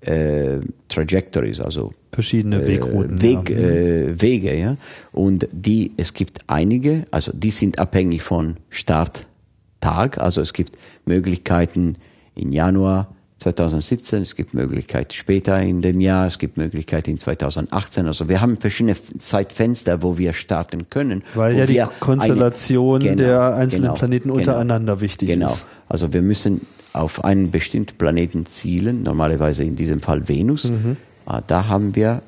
[0.00, 0.58] äh,
[0.88, 3.18] Trajectories, also Verschiedene Wegrouten.
[3.18, 3.56] äh, Weg, ja.
[3.56, 4.76] äh, Wege, ja.
[5.12, 10.18] Und die, es gibt einige, also die sind abhängig von Starttag.
[10.18, 11.94] Also es gibt Möglichkeiten
[12.34, 18.06] in Januar 2017, es gibt Möglichkeiten später in dem Jahr, es gibt Möglichkeiten in 2018.
[18.06, 21.22] Also wir haben verschiedene Zeitfenster, wo wir starten können.
[21.34, 25.52] Weil ja die Konstellation eine- der einzelnen genau, Planeten genau, untereinander wichtig genau.
[25.52, 25.66] ist.
[25.88, 26.62] Also wir müssen
[26.92, 30.64] auf einen bestimmten Planeten zielen, normalerweise in diesem Fall Venus.
[30.70, 30.96] Mhm.
[31.26, 32.22] Ah, Da haben wir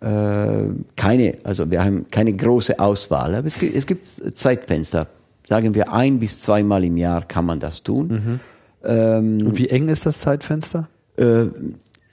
[0.00, 0.64] äh,
[0.96, 5.06] keine, also wir haben keine große Auswahl, aber es gibt, es gibt Zeitfenster.
[5.48, 8.08] Sagen wir ein bis zweimal im Jahr kann man das tun.
[8.08, 8.40] Mhm.
[8.84, 10.88] Ähm, Und wie eng ist das Zeitfenster?
[11.16, 11.46] äh,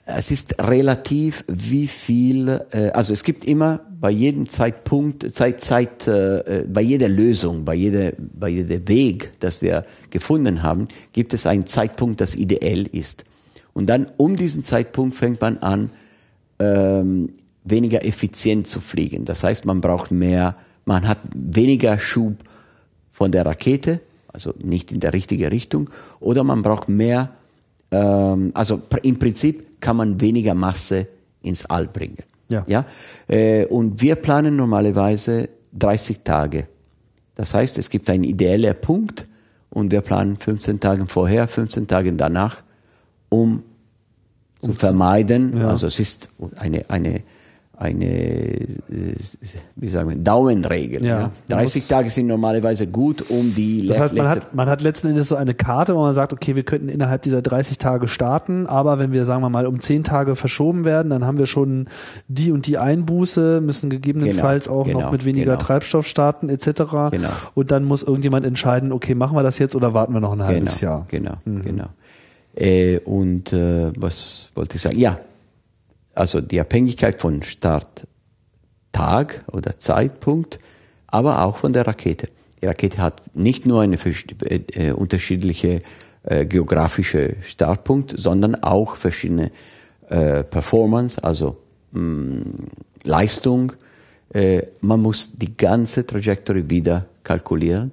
[0.06, 6.08] es ist relativ, wie viel, äh, also es gibt immer bei jedem Zeitpunkt, Zeit, Zeit,
[6.08, 11.46] äh, bei jeder Lösung, bei jeder, bei jeder Weg, das wir gefunden haben, gibt es
[11.46, 13.24] einen Zeitpunkt, das ideell ist.
[13.72, 15.90] Und dann um diesen Zeitpunkt fängt man an,
[16.58, 17.30] ähm,
[17.64, 19.24] weniger effizient zu fliegen.
[19.24, 20.56] Das heißt, man braucht mehr,
[20.86, 22.36] man hat weniger Schub
[23.12, 24.00] von der Rakete,
[24.32, 27.30] also nicht in der richtigen Richtung, oder man braucht mehr,
[27.90, 31.06] ähm, also im Prinzip kann man weniger Masse
[31.42, 32.18] ins All bringen.
[32.48, 32.64] Ja.
[32.66, 32.84] Ja?
[33.28, 36.66] Äh, und wir planen normalerweise 30 Tage.
[37.34, 39.24] Das heißt, es gibt einen ideellen Punkt
[39.70, 42.62] und wir planen 15 Tage vorher, 15 Tage danach,
[43.28, 43.62] um
[44.62, 45.56] zu vermeiden.
[45.56, 45.68] ja.
[45.68, 47.22] Also es ist eine, eine,
[47.80, 49.14] eine äh,
[49.76, 51.02] wie sagen wir, Daumenregel.
[51.04, 51.20] Ja.
[51.20, 51.56] Ja.
[51.56, 55.28] 30 Tage sind normalerweise gut, um die Das heißt, man hat, man hat letzten Endes
[55.28, 58.98] so eine Karte, wo man sagt, okay, wir könnten innerhalb dieser 30 Tage starten, aber
[58.98, 61.88] wenn wir, sagen wir mal, um 10 Tage verschoben werden, dann haben wir schon
[62.28, 65.64] die und die Einbuße, müssen gegebenenfalls Genau, auch noch genau, mit weniger genau.
[65.64, 66.66] Treibstoff starten, etc.
[67.10, 67.28] Genau.
[67.54, 70.42] Und dann muss irgendjemand entscheiden, okay, machen wir das jetzt oder warten wir noch ein
[70.42, 71.06] halbes genau, Jahr.
[71.08, 71.86] Genau, genau.
[72.54, 74.98] Äh, und äh, was wollte ich sagen?
[74.98, 75.18] Ja,
[76.20, 80.58] also die Abhängigkeit von Starttag oder Zeitpunkt,
[81.06, 82.28] aber auch von der Rakete.
[82.62, 85.82] Die Rakete hat nicht nur eine äh, äh, unterschiedliche
[86.22, 89.50] äh, geografische Startpunkt, sondern auch verschiedene
[90.08, 91.56] äh, Performance, also
[91.92, 92.44] mh,
[93.04, 93.72] Leistung.
[94.32, 97.92] Äh, man muss die ganze Trajectory wieder kalkulieren.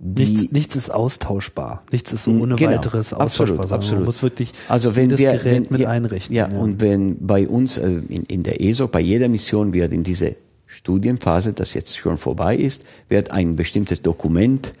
[0.00, 1.82] Nichts, nichts ist austauschbar.
[1.90, 3.66] Nichts ist so ohne Genau, weiteres absolut, austauschbar.
[3.66, 3.98] sondern absolut.
[4.00, 6.36] Man muss wirklich Also wenn jedes wir, Gerät wenn, mit ja, einrichten.
[6.36, 10.04] Ja, und wenn bei uns äh, in, in der ESO, bei jeder Mission wird in
[10.04, 10.36] diese
[10.66, 14.72] Studienphase, das jetzt schon vorbei ist, wird ein bestimmtes Dokument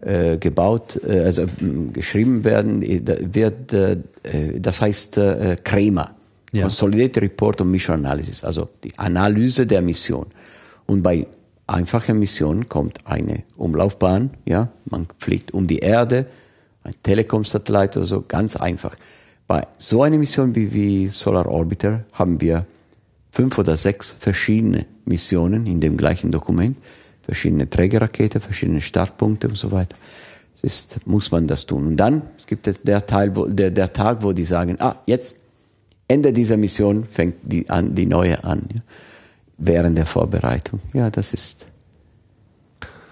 [0.00, 3.00] äh, gebaut, äh, also m, geschrieben werden, äh,
[3.32, 3.92] wird, äh,
[4.24, 6.10] äh, das heißt äh, CREMA,
[6.52, 6.62] Ja.
[6.62, 10.26] Consolidated Report on Mission Analysis, also die Analyse der Mission.
[10.86, 11.26] Und bei
[11.66, 16.26] einfachen Missionen kommt eine Umlaufbahn, ja, man fliegt um die Erde,
[16.84, 18.94] ein Telekom-Satellit oder so, ganz einfach.
[19.46, 22.66] Bei so einer Mission wie, wie Solar Orbiter haben wir
[23.30, 26.76] fünf oder sechs verschiedene Missionen in dem gleichen Dokument,
[27.22, 29.96] verschiedene Trägerrakete, verschiedene Startpunkte und so weiter.
[30.54, 31.86] Es ist, muss man das tun.
[31.86, 35.38] Und dann gibt es der Teil, wo, der, der Tag, wo die sagen, ah, jetzt
[36.08, 38.62] Ende dieser Mission fängt die, an, die neue an.
[38.72, 38.80] Ja?
[39.58, 40.80] Während der Vorbereitung.
[40.92, 41.68] Ja, das ist,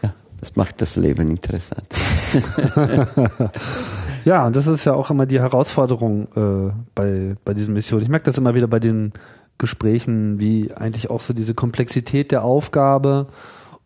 [0.03, 1.87] ja, das macht das Leben interessant.
[4.25, 8.03] ja, und das ist ja auch immer die Herausforderung äh, bei, bei diesen Missionen.
[8.03, 9.13] Ich merke das immer wieder bei den
[9.57, 13.29] Gesprächen, wie eigentlich auch so diese Komplexität der Aufgabe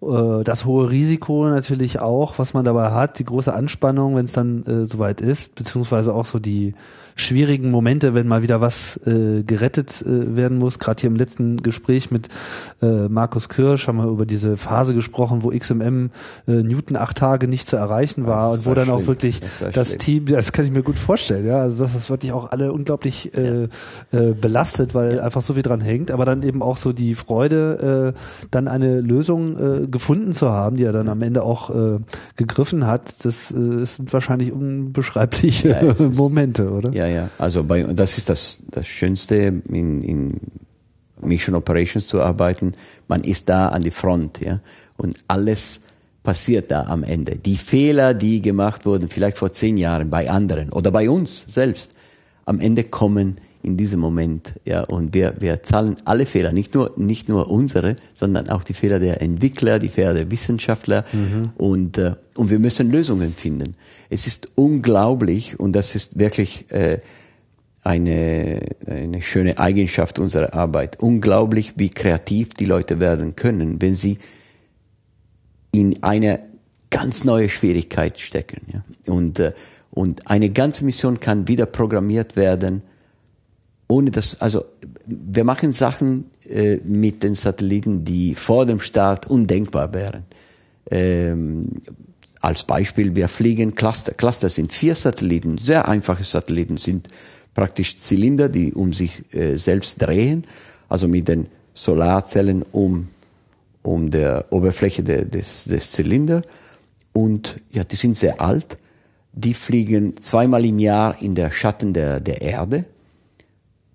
[0.02, 4.32] äh, das hohe Risiko natürlich auch, was man dabei hat, die große Anspannung, wenn es
[4.32, 6.74] dann äh, soweit ist, beziehungsweise auch so die
[7.20, 10.78] schwierigen Momente, wenn mal wieder was äh, gerettet äh, werden muss.
[10.78, 12.28] Gerade hier im letzten Gespräch mit
[12.80, 16.10] äh, Markus Kirsch haben wir über diese Phase gesprochen, wo XMM
[16.46, 18.96] äh, Newton acht Tage nicht zu erreichen war und wo dann schlimm.
[18.96, 22.08] auch wirklich das, das Team, das kann ich mir gut vorstellen, ja, also dass das
[22.08, 23.64] wirklich auch alle unglaublich äh,
[24.12, 25.22] äh, belastet, weil ja.
[25.22, 29.00] einfach so viel dran hängt, aber dann eben auch so die Freude, äh, dann eine
[29.00, 31.98] Lösung äh, gefunden zu haben, die er dann am Ende auch äh,
[32.36, 36.92] gegriffen hat, das äh, sind wahrscheinlich unbeschreibliche ja, Momente, oder?
[36.92, 37.30] Ja, ja.
[37.38, 40.40] Also bei, das ist das, das Schönste in, in
[41.20, 42.72] Mission Operations zu arbeiten.
[43.08, 44.60] Man ist da an die Front, ja.
[44.96, 45.82] Und alles
[46.22, 47.36] passiert da am Ende.
[47.36, 51.94] Die Fehler, die gemacht wurden, vielleicht vor zehn Jahren bei anderen oder bei uns selbst,
[52.44, 54.82] am Ende kommen in diesem Moment, ja.
[54.82, 58.98] Und wir, wir zahlen alle Fehler, nicht nur, nicht nur unsere, sondern auch die Fehler
[58.98, 61.04] der Entwickler, die Fehler der Wissenschaftler.
[61.12, 61.50] Mhm.
[61.56, 63.74] Und, äh, und wir müssen Lösungen finden.
[64.10, 66.98] Es ist unglaublich und das ist wirklich äh,
[67.82, 71.00] eine, eine schöne Eigenschaft unserer Arbeit.
[71.00, 74.18] Unglaublich, wie kreativ die Leute werden können, wenn sie
[75.72, 76.40] in eine
[76.90, 78.60] ganz neue Schwierigkeit stecken.
[78.72, 79.12] Ja?
[79.12, 79.52] Und, äh,
[79.90, 82.82] und eine ganze Mission kann wieder programmiert werden,
[83.88, 84.66] ohne dass, also
[85.06, 90.24] wir machen Sachen äh, mit den Satelliten, die vor dem Start undenkbar wären.
[90.90, 91.80] Ähm,
[92.40, 94.12] als Beispiel, wir fliegen Cluster.
[94.12, 97.08] Cluster sind vier Satelliten, sehr einfache Satelliten, sind
[97.54, 100.46] praktisch Zylinder, die um sich äh, selbst drehen,
[100.88, 103.08] also mit den Solarzellen um,
[103.82, 106.42] um der Oberfläche de, des, des Zylinder.
[107.12, 108.76] Und ja, die sind sehr alt.
[109.32, 112.84] Die fliegen zweimal im Jahr in der Schatten der, der Erde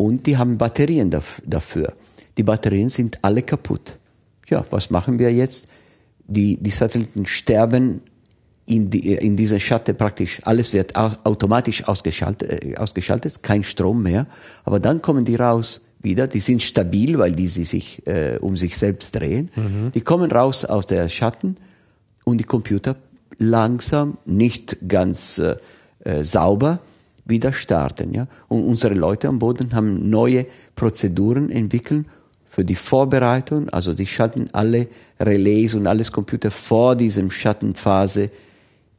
[0.04, 1.94] und die haben Batterien dafür.
[2.38, 3.98] Die Batterien sind alle kaputt.
[4.50, 5.68] Ja, was machen wir jetzt?
[6.28, 8.02] Die, die Satelliten sterben
[8.66, 14.28] in, die, in dieser Schatte praktisch, alles wird automatisch ausgeschaltet, äh, ausgeschaltet, kein Strom mehr.
[14.66, 18.58] Aber dann kommen die raus wieder, die sind stabil, weil die sie sich äh, um
[18.58, 19.52] sich selbst drehen.
[19.56, 19.92] Mhm.
[19.94, 21.56] Die kommen raus aus der Schatten
[22.26, 22.98] und die Computer
[23.38, 25.56] langsam, nicht ganz äh,
[26.04, 26.80] äh, sauber,
[27.26, 28.14] wieder starten.
[28.14, 28.28] Ja?
[28.48, 30.46] Und unsere Leute am Boden haben neue
[30.76, 32.06] Prozeduren entwickelt
[32.46, 34.88] für die Vorbereitung, also die schalten alle
[35.20, 38.30] Relais und alles Computer vor diesem Schattenphase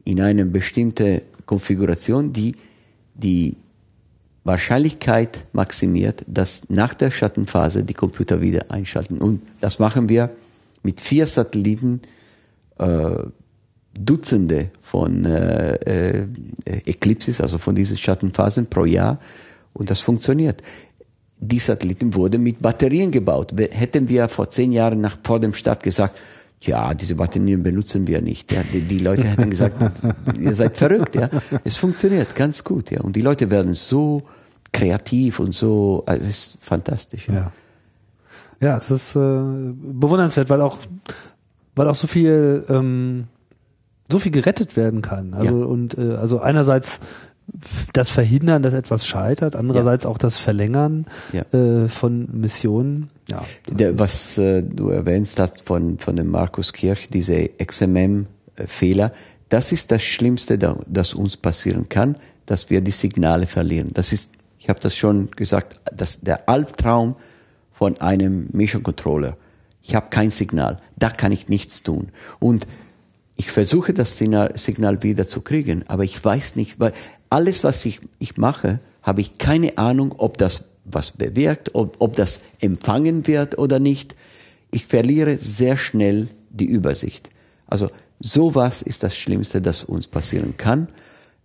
[0.03, 2.55] in eine bestimmte Konfiguration, die
[3.13, 3.55] die
[4.43, 9.17] Wahrscheinlichkeit maximiert, dass nach der Schattenphase die Computer wieder einschalten.
[9.17, 10.31] Und das machen wir
[10.83, 12.01] mit vier Satelliten,
[12.77, 13.09] äh,
[13.97, 16.27] Dutzende von äh, äh,
[16.65, 19.19] Eclipses, also von diesen Schattenphasen pro Jahr.
[19.73, 20.61] Und das funktioniert.
[21.39, 23.53] Die Satelliten wurden mit Batterien gebaut.
[23.57, 26.17] Hätten wir vor zehn Jahren nach, vor dem Start gesagt,
[26.61, 28.51] ja, diese Batterien benutzen wir nicht.
[28.51, 29.75] Ja, die, die Leute hätten gesagt,
[30.39, 31.15] ihr seid verrückt.
[31.15, 31.29] Ja,
[31.63, 32.91] es funktioniert ganz gut.
[32.91, 34.23] Ja, und die Leute werden so
[34.71, 37.27] kreativ und so, also es ist fantastisch.
[37.27, 37.51] Ja, ja,
[38.61, 40.79] ja es ist äh, bewundernswert, weil auch,
[41.75, 43.27] weil auch so viel, ähm,
[44.11, 45.33] so viel gerettet werden kann.
[45.33, 45.65] Also ja.
[45.65, 46.99] und äh, also einerseits
[47.93, 50.09] das Verhindern, dass etwas scheitert, andererseits ja.
[50.09, 51.43] auch das Verlängern ja.
[51.57, 53.09] äh, von Missionen.
[53.29, 59.11] Ja, Der, was äh, du erwähnst hast von, von dem Markus Kirch, diese XMM-Fehler,
[59.49, 63.89] das ist das Schlimmste, das uns passieren kann, dass wir die Signale verlieren.
[63.93, 67.15] Das ist, ich habe das schon gesagt, das, der Albtraum
[67.71, 69.37] von einem Mission Controller.
[69.83, 72.09] Ich habe kein Signal, da kann ich nichts tun.
[72.39, 72.65] Und
[73.37, 76.93] ich versuche das Signal, Signal wieder zu kriegen, aber ich weiß nicht, weil
[77.29, 82.15] alles, was ich, ich mache, habe ich keine Ahnung, ob das was bewirkt, ob, ob
[82.15, 84.15] das empfangen wird oder nicht.
[84.71, 87.29] Ich verliere sehr schnell die Übersicht.
[87.67, 90.87] Also sowas ist das Schlimmste, das uns passieren kann.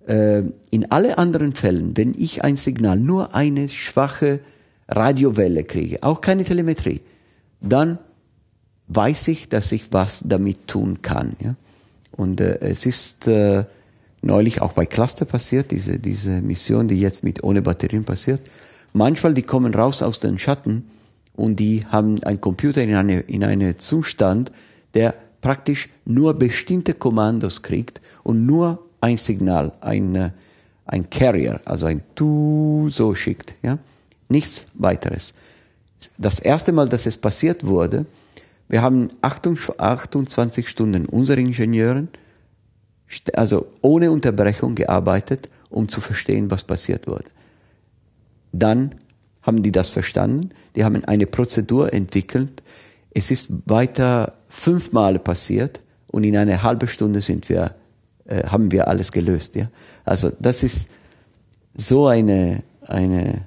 [0.07, 4.41] Äh, in alle anderen Fällen, wenn ich ein Signal, nur eine schwache
[4.89, 7.01] Radiowelle kriege, auch keine Telemetrie,
[7.61, 7.99] dann
[8.89, 11.37] weiß ich, dass ich was damit tun kann.
[11.41, 11.55] Ja?
[12.21, 13.65] Und äh, es ist äh,
[14.21, 18.43] neulich auch bei Cluster passiert, diese, diese Mission, die jetzt mit ohne Batterien passiert.
[18.93, 20.85] Manchmal, die kommen raus aus den Schatten
[21.35, 24.53] und die haben einen Computer in eine, in einen Zustand,
[24.93, 30.35] der praktisch nur bestimmte Kommandos kriegt und nur ein Signal, ein,
[30.85, 33.55] ein Carrier, also ein Tu so schickt.
[33.63, 33.79] Ja?
[34.29, 35.33] Nichts weiteres.
[36.19, 38.05] Das erste Mal, dass es passiert wurde,
[38.71, 42.09] wir haben 28 Stunden unsere Ingenieuren,
[43.35, 47.25] also ohne Unterbrechung gearbeitet, um zu verstehen, was passiert wurde.
[48.53, 48.95] Dann
[49.43, 52.63] haben die das verstanden, die haben eine Prozedur entwickelt.
[53.13, 57.75] Es ist weiter fünfmal passiert und in einer halben Stunde sind wir,
[58.27, 59.57] äh, haben wir alles gelöst.
[59.57, 59.69] Ja?
[60.05, 60.89] Also das ist
[61.75, 63.43] so eine, eine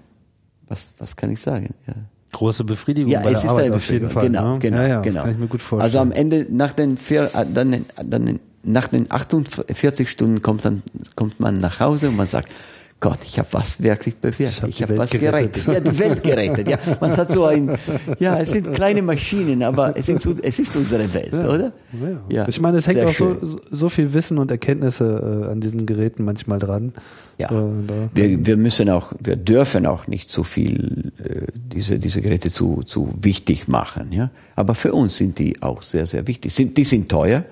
[0.67, 1.74] was, was kann ich sagen?
[1.88, 1.93] Ja.
[2.34, 4.23] Große Befriedigung ja, es ist Arbeit eine auf jeden Fall.
[4.23, 4.59] Genau, ne?
[4.59, 5.21] genau, ja, ja, genau.
[5.21, 5.81] Kann ich mir gut vorstellen.
[5.84, 10.84] Also am Ende, nach den, vier, äh, dann, dann, nach den 48 Stunden kommt, dann,
[11.15, 12.51] kommt man nach Hause und man sagt,
[12.99, 14.63] Gott, ich habe was wirklich bewirkt.
[14.65, 15.65] Ich Ich hab habe hab was gerettet.
[15.65, 15.86] gerettet.
[15.86, 16.67] Ja, die Welt gerettet.
[16.69, 17.77] Ja, man hat so ein,
[18.17, 21.73] ja, es sind kleine Maschinen, aber es, sind, es ist unsere Welt, oder?
[22.01, 22.21] Ja.
[22.29, 25.59] Ja, ich meine, es hängt sehr auch so- so viel Wissen und Erkenntnisse äh, an
[25.59, 26.93] diesen Geräten manchmal dran.
[27.38, 32.21] Ja, Äh, wir, wir müssen auch, wir dürfen auch nicht so viel äh, diese diese
[32.21, 34.29] Geräte zu zu wichtig machen, ja.
[34.55, 36.53] Aber für uns sind die auch sehr sehr wichtig.
[36.53, 37.43] Sind die sind teuer,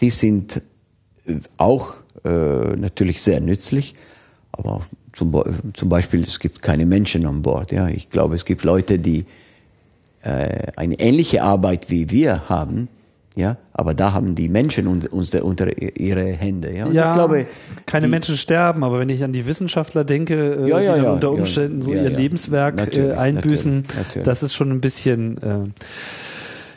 [0.00, 0.62] die sind
[1.26, 1.94] äh, auch
[2.24, 3.94] äh, natürlich sehr nützlich,
[4.52, 4.82] aber
[5.12, 5.42] zum,
[5.74, 7.88] zum Beispiel es gibt keine Menschen an Bord, ja.
[7.88, 9.24] Ich glaube es gibt Leute, die
[10.22, 12.88] äh, eine ähnliche Arbeit wie wir haben.
[13.36, 15.06] Ja, aber da haben die Menschen uns,
[15.36, 15.68] unter
[15.98, 16.72] ihre Hände.
[16.76, 17.46] Ja, ja, ich glaube,
[17.86, 21.02] keine die- Menschen sterben, aber wenn ich an die Wissenschaftler denke, äh, Ja, ja, die
[21.02, 22.10] dann unter Umständen so ihr.
[22.10, 24.24] Lebenswerk äh, Natürlich, einbüßen, natürlich, natürlich.
[24.24, 25.38] das ist schon ein bisschen.
[25.42, 25.58] Äh,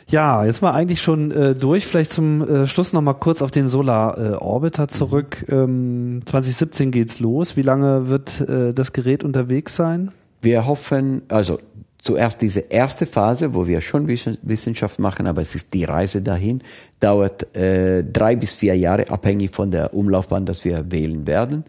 [0.08, 1.86] ja, jetzt mal eigentlich schon äh, durch.
[1.86, 5.44] Vielleicht zum äh, Schluss noch mal kurz auf den Solar äh, Orbiter zurück.
[5.48, 7.56] Ähm, 2017 geht's los.
[7.56, 10.12] Wie lange wird äh, das Gerät unterwegs sein?
[10.42, 11.58] Wir hoffen, also
[12.04, 16.20] zuerst diese erste Phase, wo wir schon Wissen- Wissenschaft machen, aber es ist die Reise
[16.20, 16.62] dahin,
[17.00, 21.64] dauert äh, drei bis vier Jahre, abhängig von der Umlaufbahn, das wir wählen werden.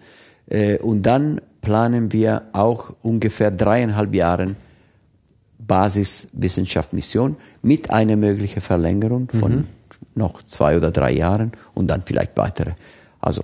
[0.48, 4.58] Äh, und dann planen wir auch ungefähr dreieinhalb Jahren
[5.58, 9.68] Basiswissenschaft-Mission mit einer möglichen Verlängerung von
[10.14, 12.72] noch zwei oder drei Jahren und dann vielleicht weitere.
[13.22, 13.44] Also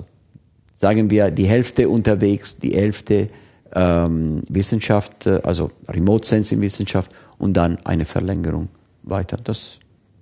[0.75, 3.29] sagen wir die Hälfte unterwegs, die Hälfte
[3.73, 8.69] ähm, Wissenschaft, äh, also Remote Sensing Wissenschaft und dann eine Verlängerung
[9.03, 9.37] weiter.
[9.43, 9.77] Das,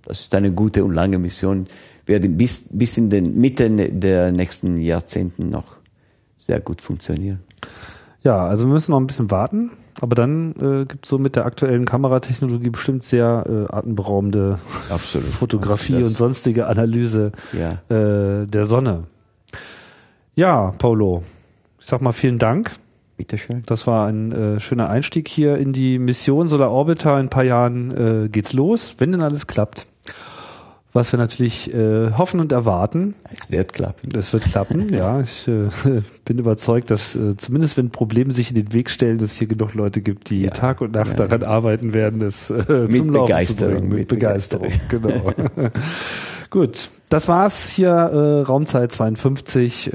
[0.06, 1.68] das ist eine gute und lange Mission.
[2.06, 5.76] Werden bis, bis in den Mitte der nächsten Jahrzehnten noch
[6.38, 7.40] sehr gut funktionieren.
[8.24, 9.72] Ja, also wir müssen noch ein bisschen warten,
[10.02, 15.28] aber dann äh, gibt es so mit der aktuellen Kameratechnologie bestimmt sehr äh, atemberaubende Absolut.
[15.28, 17.74] Fotografie Also und sonstige Analyse Ja.
[17.96, 19.04] äh, der Sonne.
[20.36, 21.24] Ja, Paulo,
[21.80, 22.72] ich sag mal vielen Dank.
[23.20, 23.64] Bitteschön.
[23.66, 27.20] Das war ein äh, schöner Einstieg hier in die Mission Solar Orbiter.
[27.20, 27.92] In ein paar Jahren
[28.26, 29.88] äh, geht's los, wenn denn alles klappt.
[30.94, 33.16] Was wir natürlich äh, hoffen und erwarten.
[33.38, 34.10] Es wird klappen.
[34.10, 35.20] Das wird klappen, ja.
[35.20, 35.68] Ich äh,
[36.24, 39.48] bin überzeugt, dass äh, zumindest wenn Probleme sich in den Weg stellen, dass es hier
[39.48, 41.28] genug Leute gibt, die Ja, Tag und Nacht ja.
[41.28, 43.90] daran arbeiten werden, das äh, zum Laufen Begeisterung, zu bringen.
[43.90, 45.34] Mit, mit Begeisterung, genau.
[46.50, 49.92] Gut, das war's hier, äh, Raumzeit 52.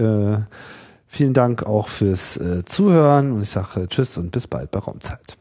[1.14, 5.38] Vielen Dank auch fürs äh, Zuhören und ich sage Tschüss und bis bald bei Raumzeit.